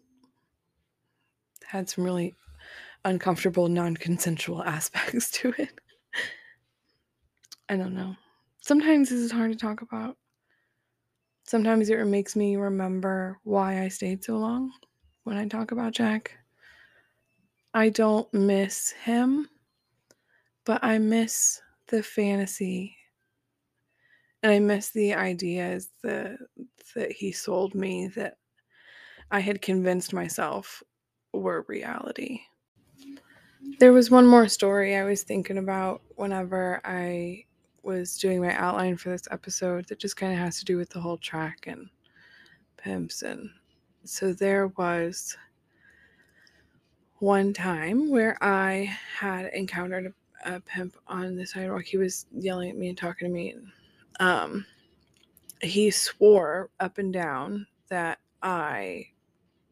had 1.65 1.89
some 1.89 2.05
really 2.05 2.35
uncomfortable, 3.05 3.69
non 3.69 3.97
consensual 3.97 4.63
aspects 4.65 5.31
to 5.33 5.55
it. 5.59 5.81
I 7.69 7.77
don't 7.77 7.95
know. 7.95 8.17
Sometimes 8.61 9.09
this 9.11 9.21
is 9.21 9.33
hard 9.33 9.53
to 9.53 9.59
talk 9.59 9.83
about. 9.83 10.17
Sometimes 11.45 11.89
it 11.89 12.05
makes 12.05 12.37
me 12.37 12.57
remember 12.57 13.39
why 13.45 13.83
I 13.83 13.89
stayed 13.89 14.23
so 14.23 14.39
long 14.39 14.73
when 15.25 15.37
I 15.37 15.49
talk 15.49 15.73
about 15.73 15.93
Jack. 15.95 16.37
I 17.75 17.89
don't 17.89 18.33
miss 18.35 18.91
him, 18.91 19.49
but 20.65 20.83
I 20.83 20.99
miss 20.99 21.61
the 21.91 22.03
fantasy. 22.03 22.97
And 24.43 24.53
I 24.53 24.59
miss 24.59 24.91
the 24.91 25.15
ideas 25.15 25.91
that 26.03 26.39
that 26.95 27.13
he 27.13 27.31
sold 27.33 27.75
me 27.75 28.09
that 28.09 28.39
I 29.31 29.41
had 29.41 29.63
convinced 29.63 30.13
myself 30.13 30.83
were 31.33 31.65
reality. 31.69 32.41
There 33.79 33.93
was 33.93 34.11
one 34.11 34.27
more 34.27 34.49
story 34.49 34.97
I 34.97 35.05
was 35.05 35.23
thinking 35.23 35.59
about 35.59 36.03
whenever 36.17 36.81
I 36.85 37.45
was 37.83 38.17
doing 38.17 38.41
my 38.41 38.55
outline 38.55 38.97
for 38.97 39.11
this 39.11 39.29
episode 39.31 39.87
that 39.89 39.99
just 39.99 40.17
kind 40.17 40.33
of 40.33 40.39
has 40.39 40.59
to 40.59 40.65
do 40.65 40.77
with 40.77 40.91
the 40.91 41.01
whole 41.01 41.19
track 41.19 41.67
and 41.67 41.89
pimps. 42.77 43.23
And 43.23 43.51
so 44.05 44.33
there 44.33 44.69
was 44.69 45.37
one 47.19 47.53
time 47.53 48.11
where 48.11 48.43
I 48.43 48.97
had 49.19 49.47
encountered 49.53 50.13
a, 50.45 50.61
pimp 50.61 50.97
on 51.07 51.37
the 51.37 51.47
sidewalk. 51.47 51.85
He 51.85 51.97
was 51.97 52.27
yelling 52.33 52.71
at 52.71 52.77
me 52.77 52.89
and 52.89 52.99
talking 52.99 53.29
to 53.29 53.35
me. 53.35 53.55
Um, 54.19 54.67
he 55.63 55.91
swore 55.91 56.71
up 56.81 56.99
and 56.99 57.13
down 57.13 57.67
that 57.89 58.19
I 58.43 59.07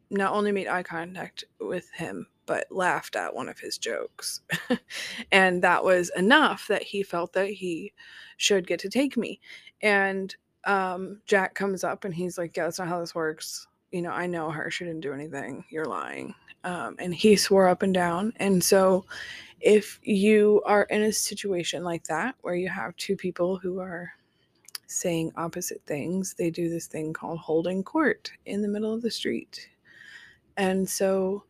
not 0.09 0.33
only 0.33 0.51
made 0.51 0.67
eye 0.67 0.83
contact 0.83 1.43
with 1.59 1.89
him, 1.91 2.27
but 2.45 2.65
laughed 2.71 3.15
at 3.15 3.35
one 3.35 3.47
of 3.47 3.59
his 3.59 3.77
jokes. 3.77 4.41
and 5.31 5.61
that 5.61 5.83
was 5.83 6.11
enough 6.15 6.67
that 6.67 6.81
he 6.81 7.03
felt 7.03 7.33
that 7.33 7.49
he 7.49 7.93
should 8.37 8.65
get 8.65 8.79
to 8.79 8.89
take 8.89 9.17
me. 9.17 9.39
And 9.81 10.35
um, 10.65 11.21
Jack 11.25 11.53
comes 11.53 11.83
up 11.83 12.05
and 12.05 12.13
he's 12.13 12.37
like, 12.37 12.57
Yeah, 12.57 12.63
that's 12.63 12.79
not 12.79 12.87
how 12.87 12.99
this 12.99 13.15
works. 13.15 13.67
You 13.91 14.01
know, 14.01 14.11
I 14.11 14.27
know 14.27 14.49
her. 14.49 14.69
She 14.71 14.83
didn't 14.83 15.01
do 15.01 15.13
anything. 15.13 15.63
You're 15.69 15.85
lying. 15.85 16.33
Um, 16.63 16.95
and 16.99 17.13
he 17.13 17.35
swore 17.35 17.67
up 17.67 17.83
and 17.83 17.93
down. 17.93 18.33
And 18.37 18.63
so, 18.63 19.05
if 19.61 19.99
you 20.03 20.61
are 20.65 20.83
in 20.83 21.03
a 21.03 21.11
situation 21.11 21.83
like 21.83 22.03
that 22.05 22.35
where 22.41 22.55
you 22.55 22.69
have 22.69 22.95
two 22.95 23.15
people 23.15 23.57
who 23.57 23.79
are 23.79 24.11
saying 24.87 25.31
opposite 25.35 25.81
things, 25.85 26.33
they 26.37 26.49
do 26.49 26.69
this 26.69 26.87
thing 26.87 27.13
called 27.13 27.39
holding 27.39 27.83
court 27.83 28.31
in 28.45 28.61
the 28.61 28.67
middle 28.67 28.93
of 28.93 29.01
the 29.01 29.11
street. 29.11 29.69
And 30.57 30.87
so 30.87 31.43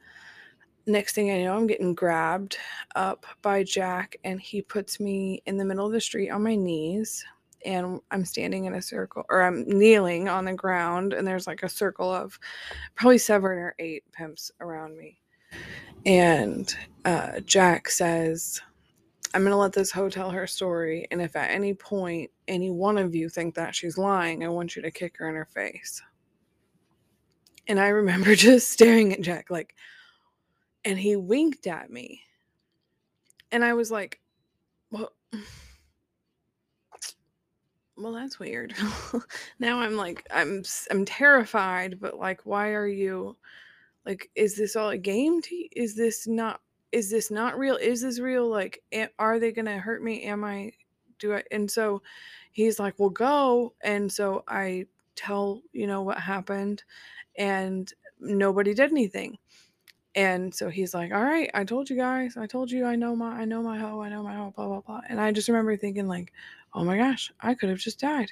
next 0.85 1.13
thing 1.13 1.31
I 1.31 1.43
know, 1.43 1.55
I'm 1.55 1.67
getting 1.67 1.93
grabbed 1.93 2.57
up 2.95 3.25
by 3.41 3.63
Jack, 3.63 4.17
and 4.23 4.41
he 4.41 4.61
puts 4.61 4.99
me 4.99 5.41
in 5.45 5.57
the 5.57 5.65
middle 5.65 5.85
of 5.85 5.91
the 5.91 6.01
street 6.01 6.29
on 6.29 6.43
my 6.43 6.55
knees. 6.55 7.23
And 7.65 7.99
I'm 8.11 8.23
standing 8.23 8.65
in 8.65 8.75
a 8.75 8.81
circle, 8.81 9.25
or 9.29 9.41
I'm 9.41 9.65
kneeling 9.67 10.29
on 10.29 10.45
the 10.45 10.53
ground, 10.53 11.13
and 11.13 11.27
there's 11.27 11.45
like 11.45 11.63
a 11.63 11.69
circle 11.69 12.11
of 12.11 12.39
probably 12.95 13.17
seven 13.17 13.51
or 13.51 13.75
eight 13.79 14.03
pimps 14.13 14.49
around 14.61 14.97
me. 14.97 15.19
And 16.05 16.73
uh, 17.05 17.39
Jack 17.41 17.89
says, 17.89 18.61
I'm 19.33 19.41
going 19.41 19.51
to 19.51 19.57
let 19.57 19.73
this 19.73 19.91
hoe 19.91 20.09
tell 20.09 20.31
her 20.31 20.47
story. 20.47 21.07
And 21.11 21.21
if 21.21 21.35
at 21.35 21.51
any 21.51 21.73
point 21.73 22.31
any 22.47 22.71
one 22.71 22.97
of 22.97 23.13
you 23.13 23.29
think 23.29 23.55
that 23.55 23.75
she's 23.75 23.97
lying, 23.97 24.43
I 24.43 24.49
want 24.49 24.75
you 24.75 24.81
to 24.81 24.91
kick 24.91 25.17
her 25.17 25.29
in 25.29 25.35
her 25.35 25.45
face. 25.45 26.01
And 27.67 27.79
I 27.79 27.89
remember 27.89 28.35
just 28.37 28.69
staring 28.69 29.13
at 29.13 29.21
Jack 29.21 29.49
like, 29.49 29.75
and 30.85 30.97
he 30.97 31.15
winked 31.15 31.67
at 31.67 31.91
me. 31.91 32.21
And 33.51 33.63
I 33.63 33.73
was 33.73 33.91
like, 33.91 34.19
well, 34.91 35.11
well 37.97 38.13
that's 38.13 38.39
weird. 38.39 38.73
now 39.59 39.79
I'm 39.79 39.95
like 39.95 40.25
I'm 40.31 40.63
I'm 40.89 41.05
terrified, 41.05 41.99
but 41.99 42.17
like 42.17 42.45
why 42.45 42.69
are 42.69 42.87
you 42.87 43.35
like 44.09 44.31
is 44.35 44.55
this 44.55 44.75
all 44.75 44.89
a 44.89 44.97
game 44.97 45.39
to 45.43 45.55
you? 45.55 45.69
Is 45.73 45.95
this 45.95 46.27
not 46.27 46.61
is 46.91 47.11
this 47.11 47.29
not 47.29 47.59
real? 47.59 47.75
Is 47.75 48.01
this 48.01 48.19
real? 48.19 48.49
Like 48.49 48.81
are 49.19 49.39
they 49.39 49.51
to 49.53 49.77
hurt 49.77 50.03
me? 50.03 50.23
Am 50.23 50.43
I 50.43 50.73
do 51.19 51.35
I 51.35 51.43
and 51.51 51.69
so 51.69 52.01
he's 52.51 52.79
like, 52.79 52.95
"Well, 52.97 53.11
go." 53.11 53.73
And 53.81 54.11
so 54.11 54.43
I 54.47 54.87
tell, 55.15 55.61
you 55.73 55.85
know, 55.85 56.01
what 56.01 56.19
happened 56.19 56.83
and 57.37 57.91
nobody 58.19 58.73
did 58.73 58.91
anything. 58.91 59.37
And 60.15 60.53
so 60.55 60.69
he's 60.69 60.93
like, 60.95 61.11
"All 61.13 61.23
right, 61.23 61.51
I 61.53 61.63
told 61.63 61.89
you 61.89 61.95
guys. 61.95 62.35
I 62.35 62.47
told 62.47 62.71
you 62.71 62.85
I 62.85 62.95
know 62.95 63.15
my 63.15 63.41
I 63.41 63.45
know 63.45 63.61
my 63.61 63.77
hoe. 63.77 64.01
I 64.01 64.09
know 64.09 64.23
my 64.23 64.35
hoe. 64.35 64.53
Blah 64.55 64.67
blah 64.67 64.81
blah." 64.81 65.01
And 65.07 65.21
I 65.21 65.31
just 65.31 65.49
remember 65.49 65.77
thinking 65.77 66.07
like, 66.07 66.33
"Oh 66.73 66.83
my 66.83 66.97
gosh, 66.97 67.31
I 67.41 67.53
could 67.53 67.69
have 67.69 67.77
just 67.79 67.99
died." 67.99 68.31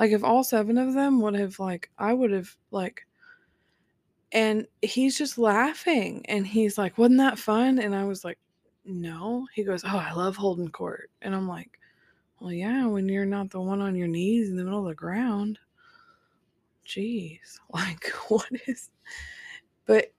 Like 0.00 0.10
if 0.12 0.24
all 0.24 0.42
seven 0.44 0.78
of 0.78 0.94
them 0.94 1.20
would 1.20 1.34
have 1.36 1.60
like 1.60 1.90
I 1.98 2.12
would 2.14 2.32
have 2.32 2.56
like 2.72 3.06
and 4.34 4.66
he's 4.82 5.18
just 5.18 5.38
laughing 5.38 6.24
and 6.28 6.46
he's 6.46 6.78
like, 6.78 6.98
"Wasn't 6.98 7.18
that 7.18 7.38
fun?" 7.38 7.78
And 7.80 7.94
I 7.96 8.04
was 8.04 8.24
like, 8.24 8.38
"No." 8.84 9.46
He 9.54 9.64
goes, 9.64 9.84
"Oh, 9.84 9.98
I 9.98 10.12
love 10.14 10.36
holding 10.36 10.70
court." 10.70 11.10
And 11.22 11.34
I'm 11.34 11.48
like, 11.48 11.78
"Well, 12.40 12.52
yeah, 12.52 12.86
when 12.86 13.08
you're 13.08 13.26
not 13.26 13.50
the 13.50 13.60
one 13.60 13.80
on 13.82 13.96
your 13.96 14.08
knees 14.08 14.50
in 14.50 14.56
the 14.56 14.64
middle 14.64 14.80
of 14.80 14.86
the 14.88 14.94
ground." 14.96 15.58
Jeez. 16.86 17.58
Like 17.72 18.08
what 18.28 18.48
is 18.66 18.90
but 19.86 20.12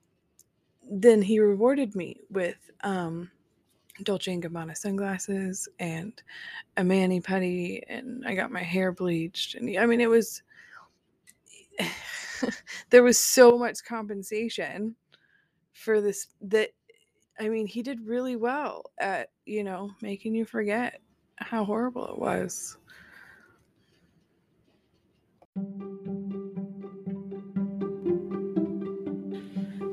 then 0.90 1.22
he 1.22 1.40
rewarded 1.40 1.96
me 1.96 2.20
with 2.30 2.56
um, 2.82 3.30
Dolce 4.04 4.32
and 4.32 4.42
Gabbana 4.42 4.76
sunglasses 4.76 5.68
and 5.80 6.22
a 6.76 6.84
mani 6.84 7.20
pedi, 7.20 7.82
and 7.88 8.24
I 8.26 8.34
got 8.34 8.52
my 8.52 8.62
hair 8.62 8.92
bleached. 8.92 9.54
And 9.56 9.76
I 9.78 9.86
mean, 9.86 10.00
it 10.00 10.10
was 10.10 10.42
there 12.90 13.02
was 13.02 13.18
so 13.18 13.58
much 13.58 13.84
compensation 13.84 14.96
for 15.72 16.00
this 16.00 16.28
that 16.40 16.70
I 17.38 17.48
mean, 17.50 17.66
he 17.66 17.82
did 17.82 18.00
really 18.06 18.36
well 18.36 18.90
at 18.98 19.30
you 19.44 19.64
know 19.64 19.90
making 20.00 20.34
you 20.34 20.44
forget 20.44 21.00
how 21.36 21.64
horrible 21.64 22.06
it 22.08 22.18
was. 22.18 22.78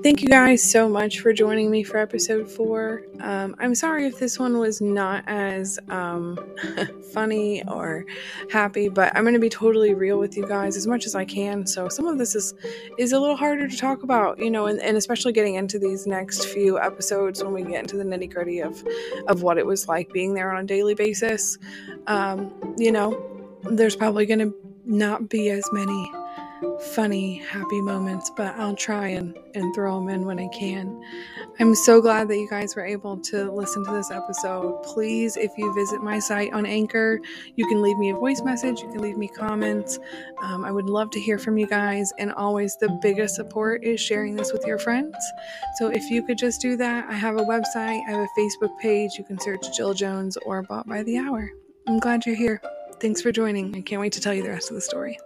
Thank 0.04 0.22
you 0.22 0.28
guys 0.28 0.62
so 0.62 0.90
much 0.90 1.22
for 1.22 1.32
joining 1.32 1.72
me 1.72 1.82
for 1.82 1.98
episode 1.98 2.52
four. 2.52 3.04
Um, 3.22 3.56
I'm 3.58 3.74
sorry 3.74 4.06
if 4.06 4.20
this 4.20 4.38
one 4.38 4.58
was 4.58 4.82
not 4.82 5.24
as 5.28 5.80
um, 5.88 6.38
funny 7.14 7.64
or 7.70 8.04
happy, 8.52 8.90
but 8.90 9.16
I'm 9.16 9.24
going 9.24 9.34
to 9.34 9.40
be 9.40 9.48
totally 9.48 9.94
real 9.94 10.20
with 10.20 10.36
you 10.36 10.46
guys 10.46 10.76
as 10.76 10.88
much 10.88 11.06
as 11.06 11.16
I 11.16 11.24
can. 11.24 11.66
So 11.66 11.88
some 11.88 12.06
of 12.06 12.18
this 12.18 12.36
is 12.36 12.54
is 12.98 13.14
a 13.14 13.20
little 13.20 13.38
harder 13.38 13.66
to 13.66 13.78
talk 13.78 14.04
about, 14.04 14.40
you 14.40 14.52
know, 14.52 14.66
and, 14.66 14.82
and 14.82 14.98
especially 14.98 15.32
getting 15.32 15.56
into 15.56 15.80
these 15.80 16.06
next 16.06 16.48
few 16.48 16.78
episodes 16.78 17.42
when 17.42 17.54
we 17.54 17.64
get 17.64 17.80
into 17.80 17.96
the 17.96 18.04
nitty 18.04 18.30
gritty 18.30 18.60
of 18.60 18.84
of 19.30 19.42
what 19.42 19.58
it 19.58 19.66
was 19.66 19.88
like 19.88 20.12
being 20.12 20.34
there 20.34 20.52
on 20.54 20.66
a 20.66 20.68
daily 20.68 20.96
basis. 20.96 21.58
Um, 22.08 22.54
you 22.78 22.92
know, 22.92 23.18
there's 23.72 23.96
probably 23.96 24.26
going 24.26 24.40
to 24.40 24.54
not 24.84 25.30
be 25.30 25.50
as 25.50 25.66
many 25.72 26.12
funny, 26.96 27.36
happy 27.38 27.82
moments, 27.82 28.32
but 28.36 28.56
I'll 28.56 28.76
try 28.76 29.10
and, 29.10 29.38
and 29.56 29.74
throw 29.74 30.00
them 30.00 30.10
in 30.10 30.26
when 30.26 30.40
I 30.40 30.48
can. 30.50 31.02
I'm 31.60 31.76
so 31.76 32.02
glad 32.02 32.28
that 32.30 32.38
you 32.38 32.50
guys 32.50 32.76
were 32.76 32.86
able 32.86 33.18
to 33.18 33.52
listen 33.52 33.86
to 33.86 33.92
this 33.92 34.12
episode. 34.12 34.82
Please, 34.84 35.38
if 35.38 35.52
you 35.58 35.74
visit 35.74 36.02
my 36.02 36.20
site 36.20 36.52
on 36.54 36.66
Anchor, 36.66 37.20
you 37.56 37.68
can 37.68 37.82
leave 37.82 37.98
me 37.98 38.10
a 38.10 38.16
voice 38.16 38.42
message, 38.42 38.82
you 38.82 38.90
can 38.92 39.02
leave 39.02 39.18
me 39.18 39.28
comments. 39.28 40.00
Um, 40.42 40.66
I 40.66 40.72
would 40.72 40.90
love 40.90 41.12
to 41.12 41.20
hear 41.20 41.38
from 41.38 41.58
you 41.58 41.68
guys. 41.68 42.12
And 42.18 42.32
always, 42.34 42.76
the 42.78 42.90
biggest 43.02 43.36
support 43.36 43.84
is 43.84 44.00
sharing 44.00 44.36
this 44.36 44.52
with 44.52 44.66
your 44.66 44.80
friends. 44.80 45.16
So 45.78 45.88
if 45.88 46.10
you 46.10 46.24
could 46.24 46.38
just 46.38 46.62
do 46.62 46.76
that, 46.78 47.06
I 47.10 47.14
have 47.14 47.38
a 47.38 47.44
website, 47.44 48.02
I 48.08 48.12
have 48.12 48.28
a 48.28 48.40
Facebook 48.40 48.78
page. 48.80 49.12
You 49.18 49.24
can 49.24 49.40
search 49.40 49.76
Jill 49.76 49.94
Jones 49.94 50.38
or 50.46 50.64
Bought 50.64 50.88
by 50.88 51.04
the 51.04 51.18
Hour. 51.18 51.50
I'm 51.88 52.00
glad 52.00 52.26
you're 52.26 52.36
here. 52.36 52.62
Thanks 53.00 53.22
for 53.22 53.32
joining. 53.32 53.76
I 53.76 53.82
can't 53.82 54.00
wait 54.00 54.14
to 54.14 54.22
tell 54.22 54.34
you 54.34 54.44
the 54.44 54.50
rest 54.50 54.70
of 54.70 54.76
the 54.76 54.82
story. 54.82 55.20